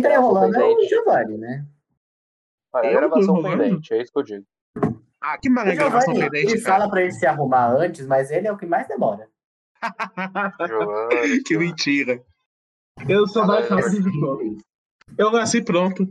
[0.00, 1.66] Quem tá enrolando é o Giovanni, né?
[2.72, 4.46] Olha, a Eu gravação pendente, é isso que eu digo.
[5.20, 6.78] Ah, que O maravilha gravação pendente, ele cara.
[6.78, 9.28] fala pra ele se arrumar antes, mas ele é o que mais demora.
[10.66, 11.42] Giovanni.
[11.44, 12.22] que mentira.
[13.08, 14.58] Eu sou mais rápido de.
[15.18, 16.06] Eu nasci pronto.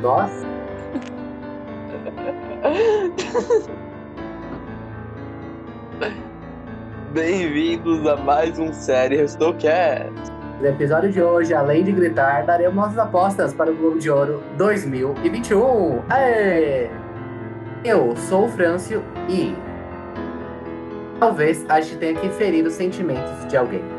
[0.00, 0.46] Nossa,
[7.12, 10.10] Bem-vindos a mais um série Restocast.
[10.58, 14.42] no episódio de hoje, além de gritar, daremos nossas apostas para o Globo de Ouro
[14.56, 16.02] 2021.
[16.08, 16.88] Aê!
[17.84, 19.54] Eu sou o Frâncio e
[21.20, 23.97] talvez a gente tenha que ferir os sentimentos de alguém.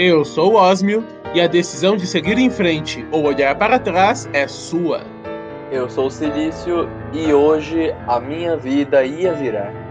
[0.00, 1.04] Eu sou o Osmio
[1.34, 5.02] e a decisão de seguir em frente ou olhar para trás é sua.
[5.72, 9.87] Eu sou o Silício e hoje a minha vida ia virar.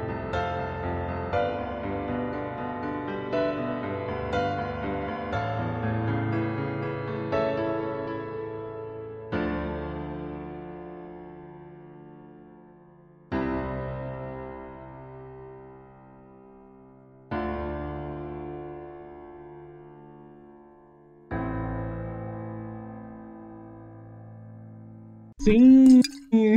[25.48, 26.02] Sim,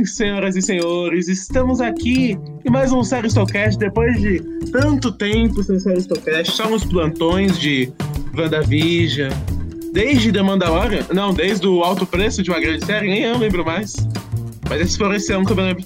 [0.03, 5.79] senhoras e senhores, estamos aqui em mais um Série Stocast depois de tanto tempo sem
[5.79, 7.89] Série Stocast, só nos plantões de
[8.37, 9.31] WandaVision,
[9.93, 13.63] desde The Mandalorian, não, desde o alto preço de uma grande série, nem eu lembro
[13.63, 13.95] mais,
[14.67, 15.85] mas esse foi esse ano que eu lembro.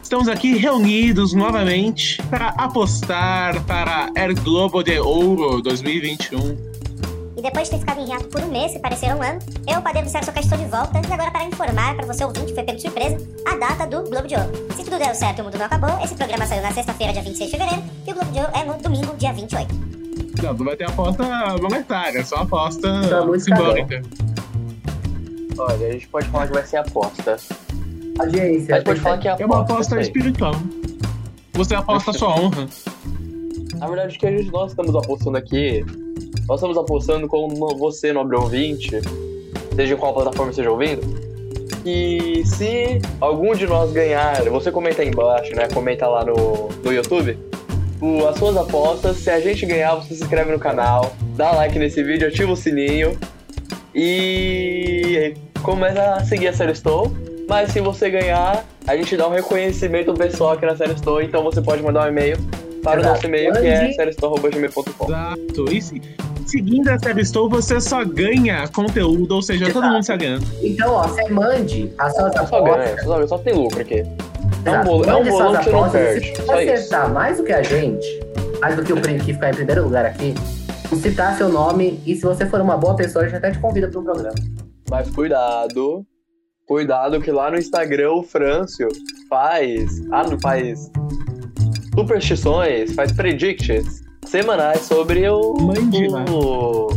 [0.00, 6.65] Estamos aqui reunidos novamente para apostar para Air Globo de Ouro 2021.
[7.46, 9.80] E depois de ter ficado em hiato por um mês, que parecia um ano, eu,
[9.80, 12.64] Padeiro do Sexo estou de volta e agora para informar para você ouvinte que foi
[12.64, 14.50] pego de surpresa a data do Globo de Ouro.
[14.74, 17.22] Se tudo deu certo e o mundo não acabou, esse programa saiu na sexta-feira, dia
[17.22, 19.74] 26 de fevereiro, e o Globo de Ouro é no domingo, dia 28.
[20.42, 21.22] Não, não vai ter aposta
[21.62, 24.02] monetária, só aposta Tá muito simbólica.
[25.56, 27.36] Olha, a gente pode falar que vai ser aposta.
[28.18, 29.72] Audiência, A gente pode falar que é É uma aposta.
[29.72, 30.54] aposta espiritual.
[31.52, 32.66] Você aposta a sua honra.
[33.76, 35.84] Na verdade, o que a gente, nós estamos apostando aqui,
[36.48, 38.90] nós estamos apostando como você, nobre ouvinte,
[39.74, 41.02] seja em qual plataforma esteja ouvindo,
[41.82, 45.68] que se algum de nós ganhar, você comenta aí embaixo, né?
[45.72, 47.36] Comenta lá no, no YouTube,
[48.00, 49.16] o- as suas apostas.
[49.18, 52.56] Se a gente ganhar, você se inscreve no canal, dá like nesse vídeo, ativa o
[52.56, 53.16] sininho
[53.94, 57.10] e começa a seguir a Série Store.
[57.48, 61.42] Mas se você ganhar, a gente dá um reconhecimento pessoal aqui na Série Store, então
[61.44, 62.36] você pode mandar um e-mail
[62.82, 63.14] para o Exato.
[63.14, 65.04] nosso e-mail que é seriestore.gmail.com.
[65.06, 65.72] Exato.
[65.72, 66.02] E se-
[66.46, 69.86] seguindo a série Estou, você só ganha conteúdo, ou seja, todo Exato.
[69.88, 70.46] mundo está ganhando.
[70.62, 73.04] Então, ó, você mande as suas Só ganha, apostas.
[73.04, 73.94] só, só tem lucro aqui.
[74.00, 74.86] É um Exato.
[74.86, 76.00] bolo, é um bolão que você não apostas.
[76.00, 76.26] perde.
[76.26, 76.72] Se você isso.
[76.72, 78.20] acertar mais do que a gente,
[78.60, 80.34] mais do que o prêmio que ficar em primeiro lugar aqui,
[81.02, 83.88] citar seu nome e se você for uma boa pessoa, a gente até te convida
[83.88, 84.34] para um programa.
[84.90, 86.06] Mas cuidado.
[86.66, 88.88] Cuidado que lá no Instagram o Frâncio
[89.28, 90.00] faz.
[90.10, 90.90] Ah, não faz.
[91.94, 95.54] Superstições, faz predictions semanais sobre o.
[95.60, 96.88] Mande o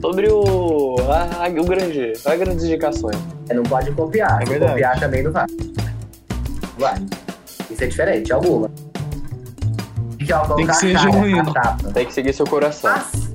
[0.00, 0.96] sobre o.
[1.08, 2.12] A, a- o grande.
[2.24, 3.16] As grandes indicações.
[3.46, 4.40] Você não pode copiar.
[4.42, 4.72] É Se verdade.
[4.72, 5.52] copiar também não vale.
[6.78, 7.06] Vale.
[7.70, 8.70] Isso é diferente, alguma.
[10.18, 11.52] Tem que, ó, ser genuíno.
[11.92, 12.90] Tem que seguir seu coração.
[12.92, 13.30] Mas,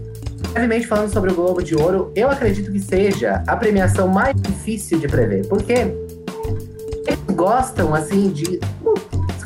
[0.53, 4.97] brevemente falando sobre o Globo de Ouro, eu acredito que seja a premiação mais difícil
[4.99, 8.59] de prever, porque eles gostam, assim, de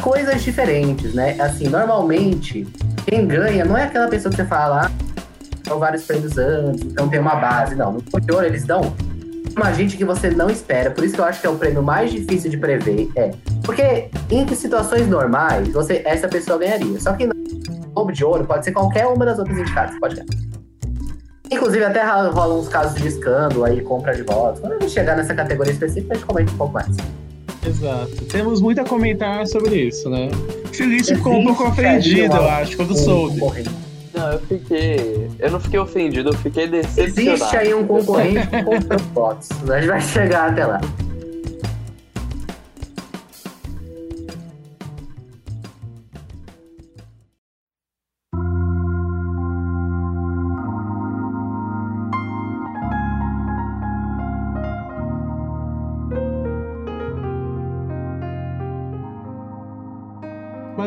[0.01, 1.35] coisas diferentes, né?
[1.39, 2.67] Assim, normalmente,
[3.09, 4.91] quem ganha não é aquela pessoa que você fala, ah,
[5.67, 7.75] são vários prêmios antes, então tem uma base.
[7.75, 8.03] Não, no
[8.33, 8.81] Ouro eles dão
[9.55, 11.81] uma gente que você não espera, por isso que eu acho que é o prêmio
[11.81, 13.31] mais difícil de prever, é.
[13.63, 16.99] Porque em situações normais, você, essa pessoa ganharia.
[16.99, 17.33] Só que no
[18.13, 20.27] de Ouro pode ser qualquer uma das outras indicadas, pode ganhar.
[21.51, 24.61] Inclusive, até ro- rolam uns casos de escândalo aí, compra de votos.
[24.61, 26.95] Quando a gente chegar nessa categoria específica, a gente comenta um pouco mais.
[27.65, 28.25] Exato.
[28.31, 30.29] Temos muito a comentar sobre isso, né?
[30.73, 33.39] Felício ficou um pouco ofendido, eu acho, quando soube.
[34.13, 35.29] Não, eu fiquei.
[35.39, 37.19] Eu não fiquei ofendido, eu fiquei decepcionado.
[37.19, 39.49] Existe aí um concorrente que compra votos.
[39.69, 40.81] A gente vai chegar até lá.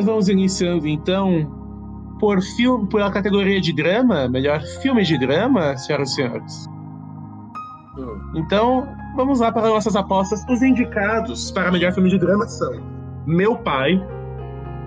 [0.03, 1.47] Mas vamos iniciando então
[2.19, 6.67] por filme, pela categoria de drama, melhor filme de drama, senhoras e senhores.
[7.97, 8.21] Hum.
[8.37, 10.45] Então, vamos lá para nossas apostas.
[10.49, 12.73] Os indicados para melhor filme de drama são
[13.27, 14.05] Meu Pai.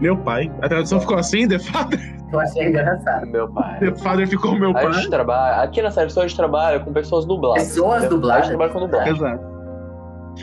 [0.02, 0.52] Meu pai.
[0.62, 2.18] A tradução ficou assim, The Father.
[2.34, 3.26] Eu achei engraçado.
[3.28, 3.80] Meu pai.
[3.80, 4.94] The Father ficou meu A pai.
[4.94, 7.64] gente trabalha, aqui na série só a gente trabalha com pessoas dubladas.
[7.64, 8.48] Pessoas dubladas?
[8.48, 9.14] A gente trabalha com dublagem.
[9.14, 9.44] Exato.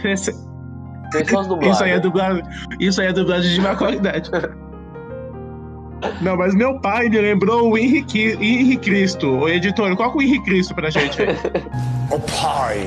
[0.09, 0.53] Esse-
[1.11, 1.75] Pessoas dubladas.
[1.75, 2.43] Isso aí é dublagem.
[2.81, 4.31] Isso aí é dublagem de má qualidade.
[6.21, 9.29] Não, mas meu pai me lembrou o Henrique, Henrique Cristo.
[9.39, 11.23] O editor, qual que é o Henrique Cristo pra gente?
[11.23, 11.29] aí?
[12.11, 12.87] O Pai,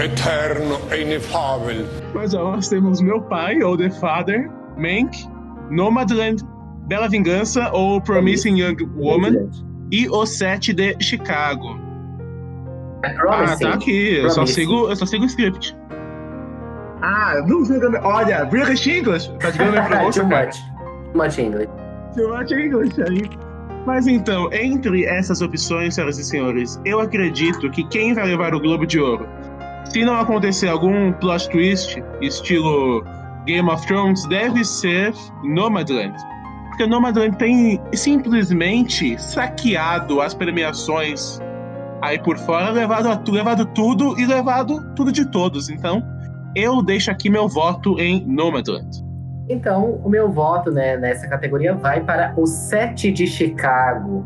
[0.00, 1.84] eterno e inefável.
[2.14, 5.26] Mas ó, nós temos Meu Pai, ou The Father, Mank,
[5.70, 6.44] Nomadland,
[6.86, 9.50] Bela Vingança, ou Promising Young Woman,
[9.90, 11.78] e O Sete de Chicago.
[13.02, 14.18] É Ah, tá aqui.
[14.18, 15.76] Eu só, sigo, eu só sigo o script.
[17.02, 17.78] Ah, não sei.
[18.04, 19.32] Olha, British English.
[19.38, 20.46] Tá minha Too pronúncia, cara.
[20.46, 20.56] much.
[21.12, 21.68] Too much English.
[22.14, 23.22] Too much English aí.
[23.86, 28.60] Mas então, entre essas opções, senhoras e senhores, eu acredito que quem vai levar o
[28.60, 29.26] Globo de Ouro,
[29.84, 33.02] se não acontecer algum plot twist, estilo
[33.46, 36.14] Game of Thrones, deve ser Nomadland.
[36.68, 41.40] Porque Nomadland tem simplesmente saqueado as premiações
[42.02, 45.68] aí por fora, levado, levado tudo e levado tudo de todos.
[45.68, 46.02] Então,
[46.54, 49.09] eu deixo aqui meu voto em Nomadland.
[49.50, 54.24] Então, o meu voto né, nessa categoria vai para o Sete de Chicago.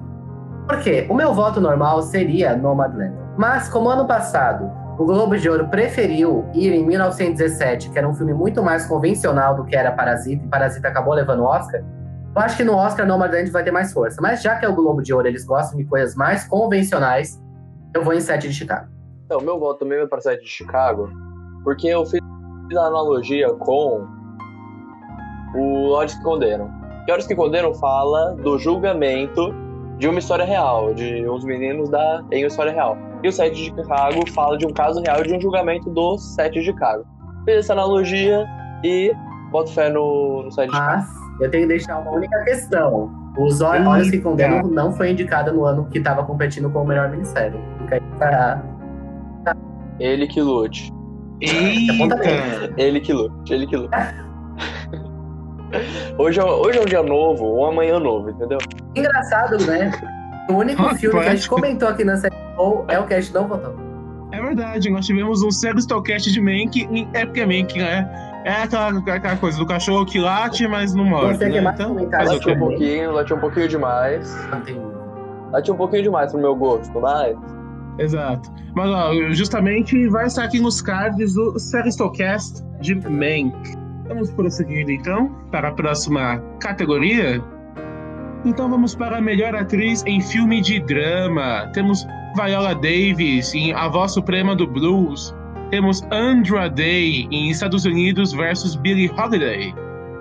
[0.69, 1.06] Por quê?
[1.09, 3.17] O meu voto normal seria Nomadland.
[3.35, 8.15] Mas, como ano passado o Globo de Ouro preferiu ir em 1917, que era um
[8.15, 12.43] filme muito mais convencional do que era Parasita, e Parasita acabou levando o Oscar, eu
[12.43, 14.21] acho que no Oscar Nomadland vai ter mais força.
[14.21, 17.43] Mas já que é o Globo de Ouro, eles gostam de coisas mais convencionais,
[17.94, 18.88] eu vou em Sete de Chicago.
[19.25, 21.11] Então, meu voto também vai para a sede de Chicago,
[21.65, 22.21] porque eu fiz
[22.76, 24.06] a analogia com
[25.55, 26.71] o Olhos que Condenam.
[27.06, 29.55] Que Olhos que Condenam fala do julgamento
[29.99, 32.97] de uma história real, de uns meninos da, em uma história real.
[33.23, 36.55] E o Sete de Chicago fala de um caso real de um julgamento do Sete
[36.61, 37.05] de Chicago.
[37.45, 38.45] Fiz essa analogia
[38.83, 39.12] e
[39.51, 40.97] boto fé no, no Sete de Chicago.
[40.97, 43.11] Mas eu tenho que deixar uma única questão.
[43.39, 46.87] Os Ol- Olhos que Condenam não foi indicada no ano que estava competindo com o
[46.87, 47.59] melhor minissérie.
[47.79, 48.62] Fica aí pra...
[50.00, 50.93] Ele que lute.
[51.41, 52.17] Eita!
[52.77, 53.97] Ele que lute, ele que lute.
[56.19, 58.59] Hoje é, hoje é um dia novo, um amanhã novo, entendeu?
[58.94, 59.91] Engraçado, né?
[60.49, 63.32] O único Ah, filme que a gente comentou aqui na série Ou é o gente
[63.32, 63.75] não votou.
[64.32, 68.09] É verdade, nós tivemos um sério stalkcast de Mank, e é porque Mank, né?
[68.44, 71.38] É aquela, aquela coisa do cachorro que late, mas não morde.
[71.38, 71.61] Você né?
[71.61, 74.49] mais Então, o Late um pouquinho, late um pouquinho demais.
[74.50, 74.79] Não tem...
[75.53, 77.37] Late um pouquinho demais pro meu gosto, mas.
[77.99, 78.50] Exato.
[78.75, 83.55] Mas ó, justamente vai estar aqui nos cards o Seristocast de Mank.
[84.14, 87.43] Vamos prosseguindo então para a próxima categoria.
[88.44, 91.69] Então vamos para a melhor atriz em filme de drama.
[91.72, 92.06] Temos
[92.37, 95.34] Viola Davis em A Voz Suprema do Blues.
[95.70, 99.75] Temos Andra Day em Estados Unidos versus Billie Holiday.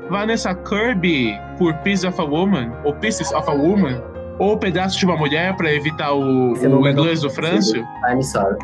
[0.09, 4.01] Vanessa Kirby por Piece of a Woman, ou Pieces of a Woman,
[4.39, 7.85] ou Pedaço de uma Mulher para evitar o, é o inglês do Frâncio.
[8.09, 8.57] I'm sorry.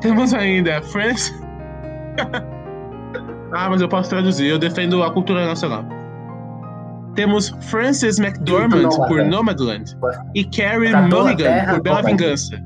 [0.00, 1.34] Temos ainda Francis.
[3.52, 5.84] ah, mas eu posso traduzir, eu defendo a cultura nacional.
[7.14, 9.96] Temos Frances McDormand por Nomadland
[10.34, 12.62] e Carrie Tá Mulligan terra, por Bela Vingança.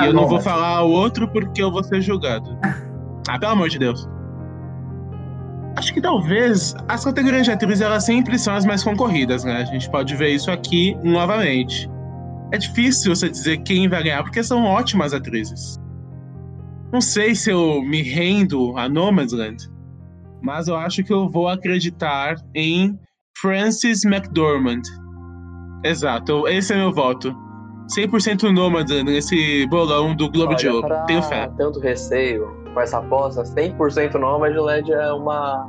[0.00, 2.56] E eu não vou falar o outro porque eu vou ser julgado.
[3.28, 4.08] Ah, pelo amor de Deus.
[5.76, 9.58] Acho que talvez as categorias de atriz elas sempre são as mais concorridas, né?
[9.58, 11.88] A gente pode ver isso aqui novamente.
[12.50, 15.80] É difícil você dizer quem vai ganhar porque são ótimas atrizes.
[16.92, 19.71] Não sei se eu me rendo a Nomadland,
[20.42, 22.98] mas eu acho que eu vou acreditar em
[23.40, 24.82] Frances McDormand.
[25.84, 27.34] Exato, esse é meu voto.
[27.96, 30.88] 100% Nomadland nesse bolão do Globo de Olha, Ouro.
[30.88, 31.50] pra Tenho fé.
[31.58, 35.68] tanto receio com essa aposta, 100% Nomadland é uma,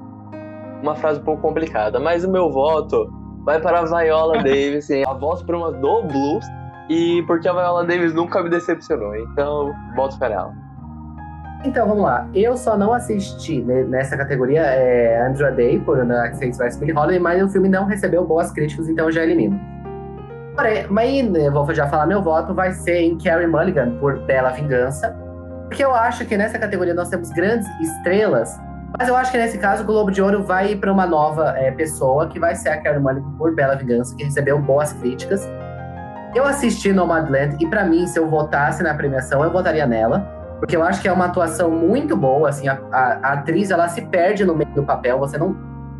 [0.82, 2.00] uma frase um pouco complicada.
[2.00, 3.10] Mas o meu voto
[3.44, 6.46] vai para a Viola Davis, a voz prima do blues.
[6.90, 9.16] E porque a Viola Davis nunca me decepcionou.
[9.16, 10.54] Então, voto fé nela.
[11.64, 12.28] Então, vamos lá.
[12.34, 16.78] Eu só não assisti né, nessa categoria é, Andrew Day, por Access vs.
[16.78, 19.60] Billie Holiday, mas o filme não recebeu boas críticas, então já elimino.
[20.56, 24.50] Porém, mas né, vou já falar meu voto, vai ser em Carrie Mulligan, por Bela
[24.50, 25.16] Vingança.
[25.68, 28.60] Porque eu acho que nessa categoria nós temos grandes estrelas,
[28.98, 31.72] mas eu acho que nesse caso o Globo de Ouro vai para uma nova é,
[31.72, 35.50] pessoa, que vai ser a Carrie Mulligan por Bela Vingança, que recebeu boas críticas.
[36.36, 40.78] Eu assisti Nomadland e para mim, se eu votasse na premiação, eu votaria nela, porque
[40.78, 44.02] eu acho que é uma atuação muito boa, assim, a, a- a atriz ela se
[44.04, 45.54] perde no meio do papel, você não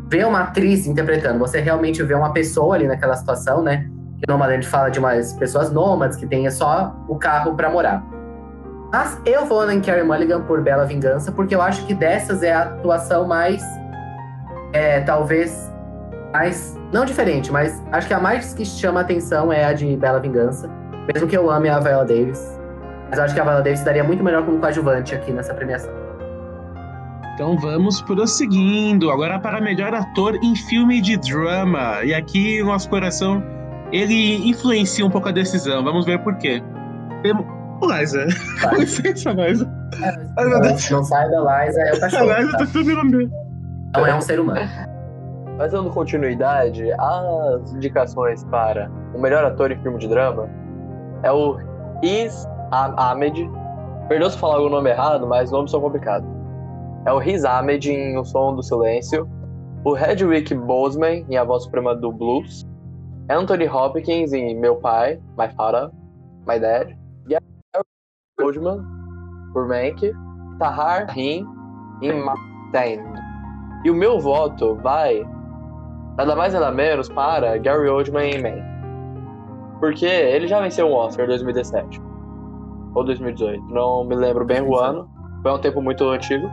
[0.08, 3.86] vê uma atriz interpretando, você realmente vê uma pessoa ali naquela situação, né?
[4.26, 8.02] A gente fala de umas pessoas nômades que têm só o carro para morar.
[8.90, 12.54] Mas eu vou em Carey Mulligan por Bela Vingança, porque eu acho que dessas é
[12.54, 13.62] a atuação mais.
[14.72, 15.70] É, talvez.
[16.32, 16.74] Mais.
[16.90, 20.70] Não diferente, mas acho que a mais que chama atenção é a de Bela Vingança.
[21.12, 22.63] Mesmo que eu ame a Viola Davis.
[23.08, 25.92] Mas eu acho que a Viola Davis daria muito melhor como coadjuvante aqui nessa premiação.
[27.34, 29.10] Então vamos prosseguindo.
[29.10, 32.04] Agora para melhor ator em filme de drama.
[32.04, 33.42] E aqui o nosso coração
[33.92, 35.82] ele influencia um pouco a decisão.
[35.82, 36.62] Vamos ver por quê.
[37.22, 37.44] Temos.
[37.82, 38.26] Liza.
[38.62, 39.70] Com licença, Liza.
[40.38, 40.90] Ai, meu Deus.
[40.90, 42.30] Não sai da Liza, é o cachorro.
[42.30, 43.30] A Liza tá tudo me
[43.94, 44.68] Não é um ser humano.
[45.58, 50.48] Mas dando continuidade, as indicações para o melhor ator em filme de drama
[51.22, 51.58] é o
[52.02, 53.50] Riz Ahmed.
[54.08, 56.28] Perdoa se falar o nome errado, mas nomes são complicados.
[57.06, 59.28] É o Riz Ahmed em O Som do Silêncio,
[59.84, 62.64] o Hedwig Boseman em A Voz Suprema do Blues,
[63.30, 65.90] Anthony Hopkins em Meu Pai, My Father,
[66.46, 66.96] My Dad,
[67.28, 67.36] e
[68.38, 68.82] Goldman
[69.52, 70.12] por Mank,
[70.58, 71.46] Tahar Rim
[72.02, 73.02] em Martin.
[73.84, 75.22] E o meu voto vai
[76.16, 78.62] nada mais nada menos para Gary Oldman em Mank.
[79.80, 82.03] Porque ele já venceu um Oscar em 2017
[82.94, 85.08] ou 2018, não me lembro bem o ano,
[85.42, 86.48] foi um tempo muito antigo.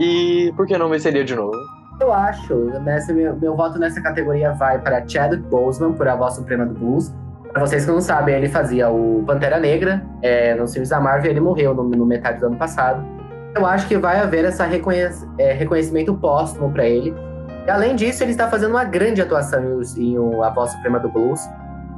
[0.00, 1.56] E por que não venceria de novo?
[2.00, 6.34] Eu acho, nessa, meu, meu voto nessa categoria vai para Chadwick Boseman por A Voz
[6.34, 7.14] Suprema do Blues.
[7.52, 11.30] Para vocês que não sabem, ele fazia o Pantera Negra é, nos filmes da Marvel
[11.30, 13.04] ele morreu no, no, metade do ano passado.
[13.54, 17.14] Eu acho que vai haver esse reconhec é, reconhecimento póstumo para ele.
[17.66, 21.10] E além disso, ele está fazendo uma grande atuação em, em A Voz Suprema do
[21.10, 21.46] Blues.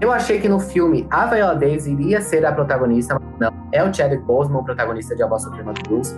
[0.05, 3.51] Eu achei que no filme a Viola Davis iria ser a protagonista, mas não.
[3.73, 6.15] É o Chadwick Boseman o protagonista de A Voz Suprema do Blues.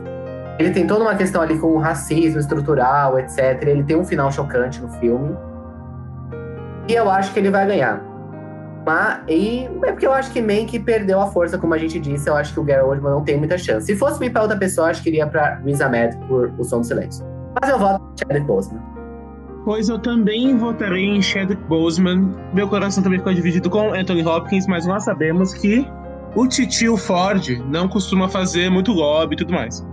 [0.59, 3.63] Ele tem toda uma questão ali com o racismo estrutural, etc.
[3.63, 5.37] Ele tem um final chocante no filme.
[6.89, 8.03] E eu acho que ele vai ganhar.
[8.85, 12.29] Mas, e é porque eu acho que Mank perdeu a força, como a gente disse.
[12.29, 13.87] Eu acho que o Gary Oldman não tem muita chance.
[13.87, 16.65] Se fosse me para outra pessoa, eu acho que iria para Riz Ahmed por O
[16.65, 17.25] Som do Silêncio.
[17.61, 18.96] Mas eu voto Chadwick Boseman.
[19.67, 22.33] Pois eu também votarei em Chadwick Boseman.
[22.55, 25.85] Meu coração também ficou dividido com Anthony Hopkins, mas nós sabemos que
[26.37, 29.85] o titio Ford não costuma fazer muito lobby e tudo mais.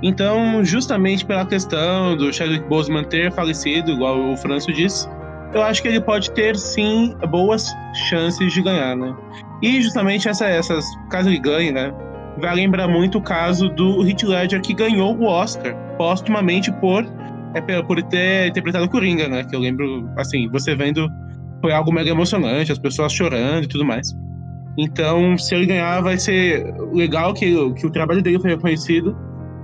[0.00, 5.08] Então, justamente pela questão do Chadwick Boseman ter falecido, igual o Franço disse,
[5.52, 7.74] eu acho que ele pode ter sim boas
[8.08, 9.12] chances de ganhar, né?
[9.60, 11.92] E justamente essa, essas, caso ele ganhe, né?
[12.38, 17.04] Vai lembrar muito o caso do Heath Ledger que ganhou o Oscar póstumamente por
[17.56, 19.44] é, por ter interpretado Coringa, né?
[19.44, 21.08] Que eu lembro, assim, você vendo
[21.60, 24.14] foi algo mega emocionante, as pessoas chorando e tudo mais.
[24.78, 29.16] Então, se ele ganhar, vai ser legal que, que o trabalho dele foi reconhecido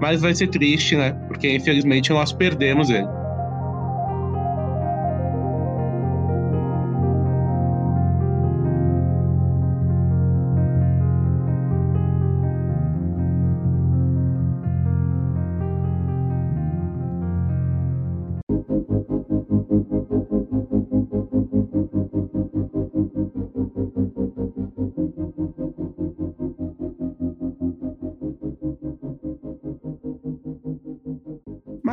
[0.02, 1.12] mas vai ser triste, né?
[1.28, 3.06] Porque infelizmente nós perdemos ele.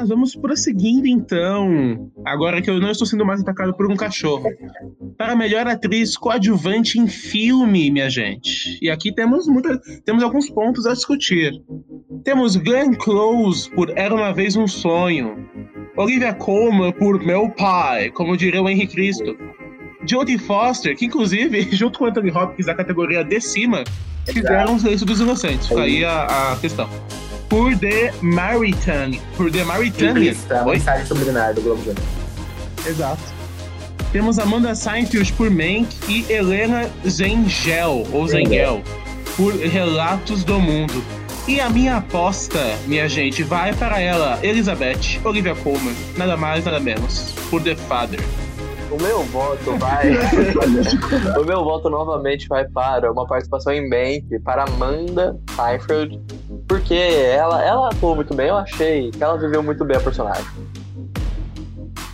[0.10, 4.50] Vamos prosseguindo então, agora que eu não estou sendo mais atacado por um cachorro.
[5.18, 8.78] Para melhor atriz coadjuvante em filme, minha gente.
[8.82, 11.54] E aqui temos muita, temos alguns pontos a discutir.
[12.24, 15.48] Temos Glenn Close por Era uma vez um sonho.
[15.96, 19.38] Olivia Colman por Meu Pai, como diria o Henrique Cristo.
[20.06, 23.84] Jodie Foster, que inclusive, junto com Anthony Hopkins da categoria de cima,
[24.26, 25.68] fizeram os Silêncio dos Inocentes.
[25.68, 26.90] Fica aí a, a questão
[27.50, 29.20] por The Maritime.
[29.36, 30.30] Por The Maritime.
[30.52, 31.82] a mensagem subliminar do Globo
[32.86, 33.22] Exato.
[34.12, 38.82] Temos Amanda Seinfeld por Mank e Helena Zengel, ou Zengel,
[39.36, 41.04] por Relatos do Mundo.
[41.48, 46.80] E a minha aposta, minha gente, vai para ela, Elizabeth Olivia Colman, nada mais, nada
[46.80, 48.20] menos, por The Father.
[48.92, 50.14] O meu voto vai.
[51.40, 56.20] o meu voto novamente vai para uma participação em Mank, para Amanda Seinfeld,
[56.70, 60.46] porque ela, ela atuou muito bem, eu achei que ela viveu muito bem a personagem.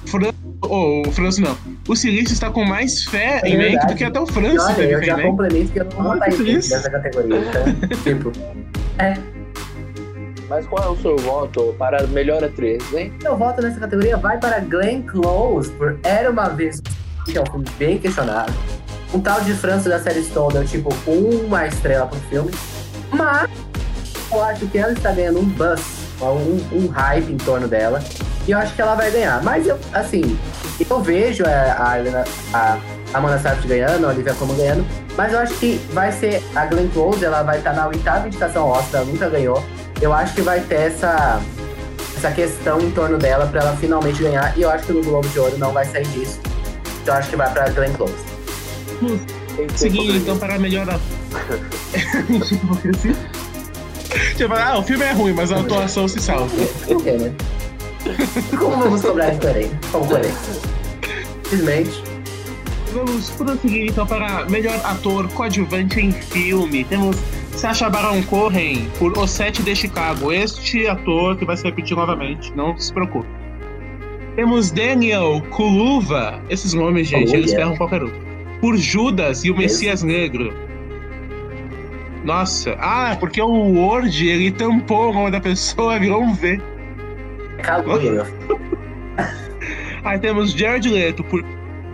[0.05, 0.31] Fran...
[0.61, 1.57] Oh, o França não.
[1.89, 4.73] O Silício está com mais fé é em Mank do que até o França.
[4.73, 7.37] Olha, eu já complemento que eu não vou estar em nessa categoria.
[7.37, 8.31] Então, tipo,
[8.97, 9.13] é.
[10.47, 13.13] Mas qual é o seu voto para melhor atriz, hein?
[13.21, 16.81] Meu voto nessa categoria vai para Glenn Close, por Era Uma Vez,
[17.25, 18.53] que é um filme bem questionado.
[19.13, 22.51] Um tal de França da série Stone deu tipo uma estrela pro filme.
[23.11, 23.49] Mas
[24.35, 25.81] eu acho que ela está ganhando um buzz,
[26.21, 28.03] um, um hype em torno dela.
[28.47, 29.43] E eu acho que ela vai ganhar.
[29.43, 30.37] Mas eu, assim,
[30.89, 31.95] eu vejo a, a,
[32.53, 32.77] a,
[33.13, 34.85] a Mona Safdie ganhando, a Olivia Colman ganhando.
[35.17, 38.67] Mas eu acho que vai ser a Glenn Close, ela vai estar na oitava indicação
[38.67, 39.63] Oscar, ela nunca ganhou.
[40.01, 41.41] Eu acho que vai ter essa,
[42.17, 44.55] essa questão em torno dela para ela finalmente ganhar.
[44.57, 46.39] E eu acho que no Globo de Ouro não vai sair disso.
[47.01, 48.13] Então eu acho que vai para Glenn Close.
[49.55, 51.05] Ser Seguindo então para melhor ator.
[54.35, 56.49] Tipo, ah, o filme é ruim, mas a atuação se salva.
[56.87, 57.33] Por quê, né?
[58.57, 59.77] Como vamos cobrar incoerência?
[59.91, 60.61] Como coerência?
[61.43, 62.03] Simplesmente.
[62.93, 66.83] Vamos prosseguir então para melhor ator coadjuvante em filme.
[66.85, 67.17] Temos
[67.55, 70.31] Sacha Baron Cohen por O Sete de Chicago.
[70.31, 73.27] Este ator que vai se repetir novamente, não se preocupe.
[74.35, 76.41] Temos Daniel Kuluva.
[76.49, 77.65] Esses nomes, gente, Oh, eles yeah.
[77.65, 78.11] ferram qualquer um.
[78.61, 79.57] Por Judas e o?
[79.57, 80.53] Messias Negro.
[82.25, 86.59] Nossa, ah, porque o Word ele tampou o nome da pessoa, virou um V.
[87.61, 88.25] Caluia, meu.
[90.03, 91.43] Aí temos Jared Leto por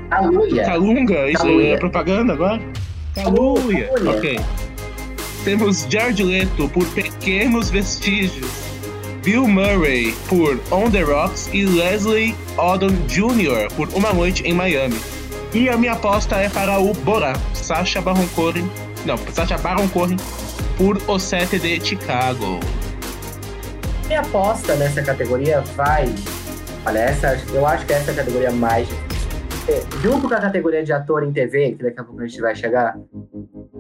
[0.10, 0.66] Caluia.
[0.66, 1.74] Calunga, isso Caluia.
[1.74, 2.62] é propaganda agora?
[3.16, 4.18] Caluia, Caluia.
[4.18, 4.40] ok.
[5.44, 8.52] Temos Jared Leto por Pequenos Vestígios,
[9.24, 13.74] Bill Murray por On the Rocks e Leslie Odom Jr.
[13.76, 15.00] por Uma Noite em Miami.
[15.54, 18.70] E a minha aposta é para o Borá, Sacha Baron Cohen,
[19.06, 20.18] não, Sacha Baron Cohen
[20.78, 22.60] por O Sete de Chicago.
[24.08, 26.06] Minha aposta nessa categoria vai.
[26.86, 28.88] Olha, essa, eu acho que essa é a categoria mais.
[29.68, 32.42] É, Junto com a categoria de ator em TV, que daqui a pouco a gente
[32.42, 32.98] vai chegar,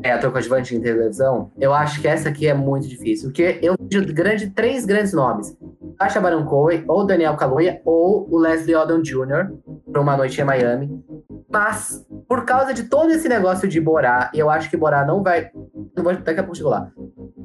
[0.03, 3.29] é ator coadjuvante em televisão, eu acho que essa aqui é muito difícil.
[3.29, 5.55] Porque eu vejo grande, três grandes nomes:
[5.99, 9.51] Sacha Baron Cohen, ou Daniel Kaluuya, ou o Leslie Odom Jr.,
[9.91, 11.03] para Uma Noite em Miami.
[11.51, 15.51] Mas, por causa de todo esse negócio de Borá, eu acho que Borá não vai.
[15.95, 16.89] Não vou, daqui a pouco lá.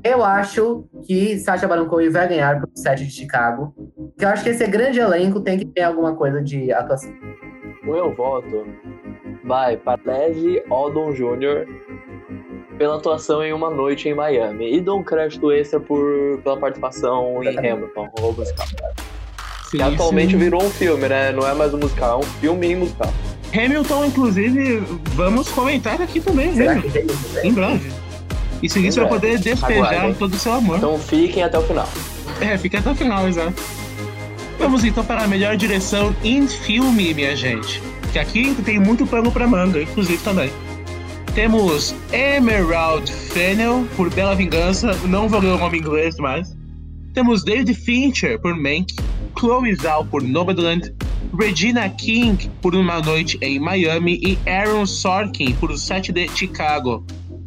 [0.04, 3.74] Eu acho que Sacha Baron Cohen vai ganhar pro set de Chicago.
[3.96, 7.12] Porque eu acho que esse grande elenco tem que ter alguma coisa de atuação.
[7.82, 8.64] O meu voto
[9.44, 11.66] vai para Leslie Odom Jr.
[12.78, 14.76] pela atuação em Uma Noite em Miami.
[14.76, 18.66] E dou um crédito extra por, pela participação em Hamilton, o musical.
[19.76, 21.32] Sim, Que atualmente virou um filme, né?
[21.32, 23.12] Não é mais um musical, é um filme em musical.
[23.54, 24.82] Hamilton, inclusive,
[25.14, 26.90] vamos comentar aqui também, Será Hamilton,
[27.40, 27.92] que em breve.
[28.62, 29.26] E seguir Em você vai breve.
[29.26, 30.14] poder despejar Aguardem.
[30.14, 30.76] todo o seu amor.
[30.78, 31.88] Então fiquem até o final.
[32.40, 33.54] É, fica até o final, exato.
[34.58, 37.82] Vamos então para a melhor direção em filme, minha gente.
[38.12, 40.50] Que aqui tem muito pano pra manga, inclusive também.
[41.34, 46.56] Temos Emerald Fennel por Bela Vingança, não vou ler o nome em inglês mais.
[47.12, 48.94] Temos David Fincher por Mank,
[49.38, 50.94] Chloe Zhao por Nomadland,
[51.38, 57.04] Regina King por Uma Noite em Miami e Aaron Sorkin por O Sete de Chicago.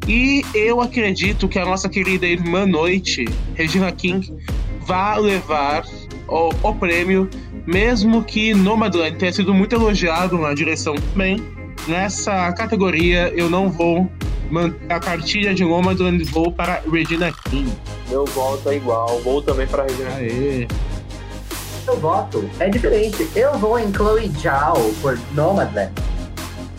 [0.08, 4.34] E eu acredito que a nossa querida irmã Noite, Regina King,
[4.82, 5.84] vai levar
[6.28, 7.30] o, o prêmio,
[7.66, 11.40] mesmo que Nomadland tenha sido muito elogiado na direção também.
[11.88, 14.10] Nessa categoria eu não vou
[14.50, 17.72] manter a cartilha de Nomadland, vou para Regina King.
[18.10, 19.20] Meu voto é igual.
[19.22, 20.10] Vou também para Regina.
[20.16, 20.68] Aê!
[21.90, 23.28] Meu voto é diferente.
[23.36, 25.92] Eu vou em Chloe Zhao por Nomadland.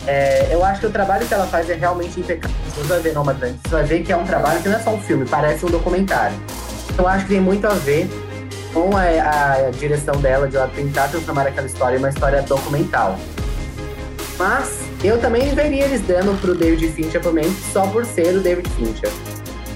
[0.07, 2.55] É, eu acho que o trabalho que ela faz é realmente impecável.
[2.73, 4.91] Você vai ver Nomadland, você vai ver que é um trabalho que não é só
[4.91, 6.37] um filme, parece um documentário.
[6.97, 8.09] Eu acho que tem muito a ver
[8.73, 13.19] com a, a direção dela de ela tentar transformar aquela história em uma história documental.
[14.39, 18.69] Mas eu também veria eles dando pro David Fincher também, só por ser o David
[18.69, 19.11] Fincher.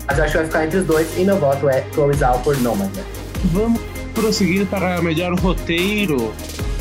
[0.07, 2.39] Mas eu acho que vai ficar entre os dois e meu voto é Chloe Zhao
[2.39, 3.05] por Nomadland.
[3.51, 6.34] Vamos prosseguir para melhor roteiro.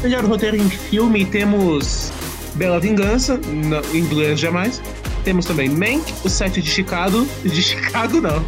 [0.03, 2.11] Melhor roteiro em filme temos
[2.55, 4.81] Bela Vingança, não, em inglês jamais.
[5.25, 7.27] Temos também Mank, o set de Chicago.
[7.43, 8.45] De Chicago não.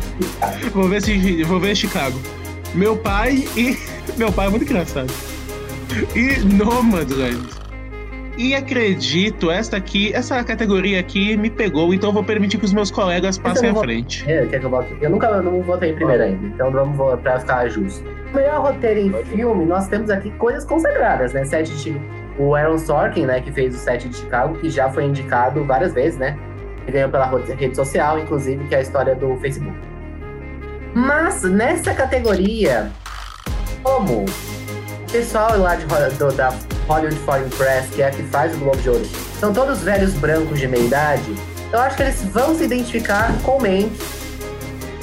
[0.73, 2.19] Vou ver se vou ver Chicago.
[2.75, 3.77] Meu pai e.
[4.17, 5.13] Meu pai é muito engraçado.
[6.15, 7.49] E Nomadland.
[8.37, 12.73] E acredito, esta aqui, essa categoria aqui me pegou, então eu vou permitir que os
[12.73, 14.31] meus colegas passem à vou- frente.
[14.31, 14.95] É, quer que eu vote?
[15.01, 18.05] Eu nunca não votei em primeiro ainda, então vamos vo- pra ficar justo.
[18.35, 21.45] Melhor roteiro em filme, nós temos aqui coisas consagradas, né?
[21.47, 21.97] Sete de
[22.39, 25.95] O Aaron Sorkin, né, que fez o Sete de Chicago, que já foi indicado várias
[25.95, 26.37] vezes, né?
[26.83, 27.25] Ele ganhou pela
[27.59, 29.75] rede social, inclusive, que é a história do Facebook.
[30.95, 32.91] Mas nessa categoria,
[33.83, 35.87] como o pessoal lá de,
[36.19, 36.53] do- da
[36.87, 39.05] Hollywood Foreign Press, que é a que faz o Globo de Ouro,
[39.39, 41.35] são todos velhos brancos de meia idade,
[41.73, 43.91] eu acho que eles vão se identificar com o Mank.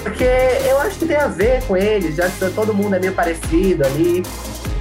[0.02, 0.26] Porque
[0.68, 3.86] eu acho que tem a ver com eles, já que todo mundo é meio parecido
[3.86, 4.24] ali.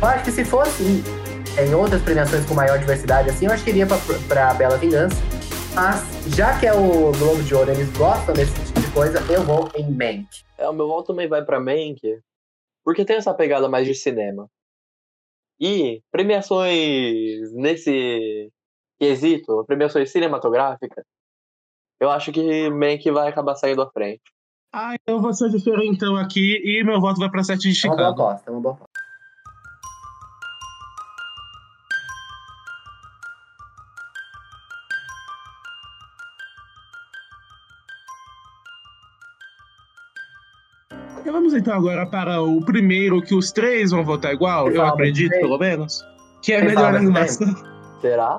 [0.01, 1.05] Eu acho que se fosse
[1.59, 5.17] em, outras premiações com maior diversidade, assim, eu acho que iria pra, pra Bela Vingança.
[5.75, 9.43] Mas, já que é o Globo de Ouro, eles gostam desse tipo de coisa, eu
[9.43, 10.27] vou em Mank.
[10.59, 12.01] É, o meu voto também vai pra Mank,
[12.85, 14.49] porque tem essa pegada mais de cinema.
[15.65, 18.51] E premiações nesse
[18.99, 21.05] quesito, premiações cinematográficas,
[22.01, 24.23] eu acho que Mank vai acabar saindo à frente.
[24.75, 27.97] Ah, eu vou ser diferentão aqui e meu voto vai pra Sete de É uma
[27.97, 28.23] boa Chicago.
[28.23, 28.92] aposta, é uma boa aposta.
[41.25, 44.89] E vamos então agora para o primeiro que os três vão votar igual, eu Fala,
[44.91, 46.05] acredito, pelo menos.
[46.43, 47.55] Que é Quem melhor animação.
[48.01, 48.39] Será?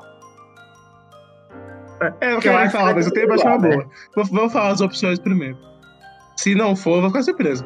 [2.19, 3.87] É, eu Eu quero falar, mas eu vai tenho achar igual, boa.
[4.15, 5.57] Vou- Vamos falar as opções primeiro.
[6.35, 7.63] Se não for, eu vou ficar surpreso.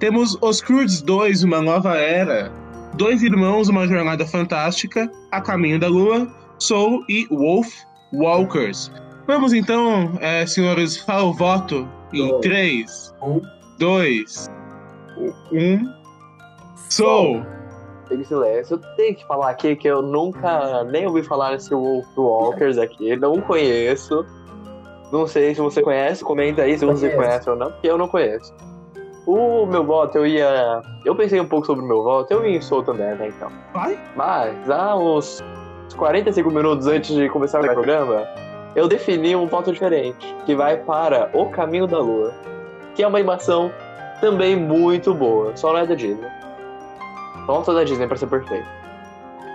[0.00, 2.50] Temos Os Croods 2, Uma Nova Era,
[2.94, 6.26] Dois Irmãos, Uma Jornada Fantástica, A Caminho da Lua,
[6.58, 7.72] Soul e Wolf
[8.12, 8.90] Walkers.
[9.28, 12.40] Vamos então, é, senhores, para o voto em Dois.
[12.40, 13.40] 3, Um.
[13.78, 14.50] 2,
[15.52, 15.94] 1.
[16.90, 17.44] Soul!
[18.08, 18.74] Tem silêncio.
[18.74, 23.16] Eu tenho que falar aqui que eu nunca nem ouvi falar nesse Wolf Walkers aqui.
[23.16, 24.24] Não conheço.
[25.12, 26.24] Não sei se você conhece.
[26.24, 28.54] Comenta aí se você conhece ou não, porque eu não conheço.
[29.26, 30.82] O meu voto, eu ia.
[31.04, 32.32] Eu pensei um pouco sobre o meu voto.
[32.32, 33.50] Eu ia em Soul também, né, então.
[33.74, 33.98] Vai?
[34.14, 35.42] Mas, há uns
[35.96, 38.24] 45 minutos antes de começar o programa,
[38.76, 42.32] eu defini um voto diferente, que vai para O Caminho da Lua,
[42.94, 43.72] que é uma animação
[44.20, 46.28] também muito boa, só não é da Disney.
[47.46, 48.66] Volta da Disney pra ser perfeito.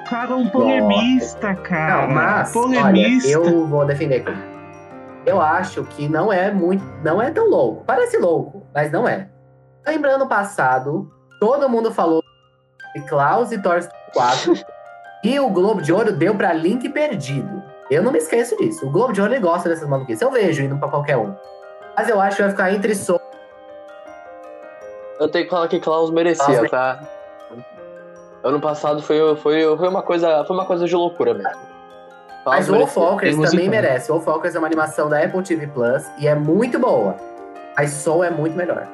[0.09, 2.07] Cara, um polemista, cara.
[2.07, 3.39] Não, mas, polemista.
[3.39, 4.37] olha, eu vou defender aqui.
[5.25, 7.83] Eu acho que não é muito, não é tão louco.
[7.85, 9.29] Parece louco, mas não é.
[9.85, 12.21] Lembrando o passado, todo mundo falou
[12.95, 14.53] de Klaus e Story 4
[15.23, 17.63] e o Globo de Ouro deu pra Link Perdido.
[17.89, 18.87] Eu não me esqueço disso.
[18.87, 20.21] O Globo de Ouro ele gosta dessas maluquices.
[20.21, 21.33] Eu vejo indo pra qualquer um.
[21.95, 23.19] Mas eu acho que vai ficar entre Soul
[25.21, 26.99] Eu tenho que falar que Klaus merecia, Klaus tá?
[28.43, 31.61] Ano passado foi, foi, foi, uma, coisa, foi uma coisa de loucura mesmo.
[32.43, 33.03] Klaus Mas o Wolf merecia.
[33.03, 34.11] Walkers Tem também merece.
[34.11, 37.15] O Wolf Walkers é uma animação da Apple TV Plus e é muito boa.
[37.77, 38.87] Mas Soul é muito melhor.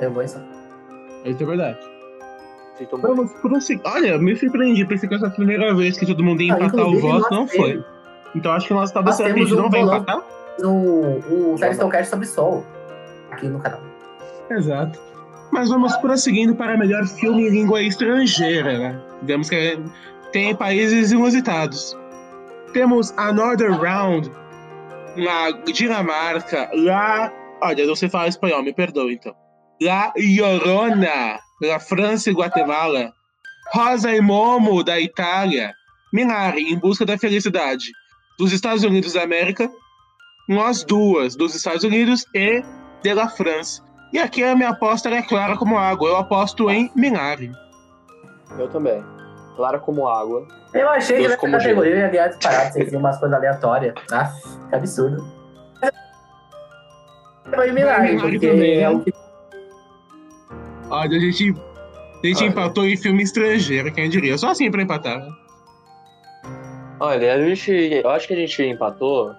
[0.00, 0.44] Eu vou em Soul.
[1.24, 1.78] Isso é verdade.
[2.92, 3.82] Vamos prosseguir.
[3.84, 4.84] Olha, me surpreendi.
[4.84, 7.34] Pensei que essa a primeira vez que todo mundo ia Ah, empatar o inclusive, voto.
[7.34, 7.84] Não temos- foi.
[8.36, 9.96] Então acho que nós tá Nós dessa temos vez não um vai bolão.
[9.96, 10.22] empatar.
[11.58, 12.64] Série Stocast sobre Soul
[13.32, 13.80] aqui no canal.
[14.50, 15.07] Exato.
[15.50, 19.00] Mas vamos prosseguindo para melhor filme em língua estrangeira, né?
[19.22, 19.78] Vemos que
[20.32, 21.96] tem países inusitados.
[22.72, 24.30] Temos Another Round
[25.16, 27.32] na Dinamarca, La.
[27.62, 29.34] Olha, não sei falar espanhol, me perdoe então.
[29.80, 33.12] La Llorona, na França e Guatemala.
[33.72, 35.72] Rosa e Momo, da Itália.
[36.12, 37.84] Minari, Em Busca da Felicidade,
[38.38, 39.70] dos Estados Unidos da América.
[40.48, 42.62] Nós duas, dos Estados Unidos e
[43.02, 43.82] de la France.
[44.12, 46.08] E aqui a minha aposta é clara como água.
[46.08, 47.52] Eu aposto em Minari.
[48.58, 49.04] Eu também.
[49.56, 50.46] Clara como água.
[50.72, 53.36] Eu achei que Deus nessa como categoria eu ia ganhar disparado, vocês viram umas coisas
[53.36, 53.94] aleatórias.
[54.12, 54.32] Ah,
[54.68, 55.38] que absurdo.
[57.46, 58.90] Em Milagre, Milagre porque também, é né?
[58.90, 59.12] o que
[60.90, 61.54] Olha, a gente,
[62.22, 62.48] a gente Olha.
[62.50, 64.36] empatou em filme estrangeiro, quem diria?
[64.38, 65.18] Só assim pra empatar.
[65.18, 65.32] né?
[67.00, 68.00] Olha, a gente.
[68.04, 69.34] Eu acho que a gente empatou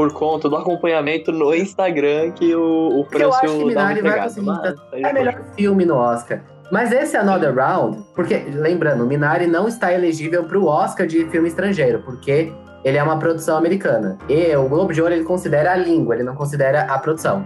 [0.00, 4.00] por conta do acompanhamento no Instagram que o, o Que eu acho que Francio Minari
[4.00, 6.40] vai conseguir, mas é melhor filme no Oscar.
[6.72, 11.48] Mas esse Another Round, porque, lembrando, Minari não está elegível para o Oscar de filme
[11.48, 12.50] estrangeiro, porque
[12.82, 14.16] ele é uma produção americana.
[14.26, 17.44] E o Globo de Ouro ele considera a língua, ele não considera a produção.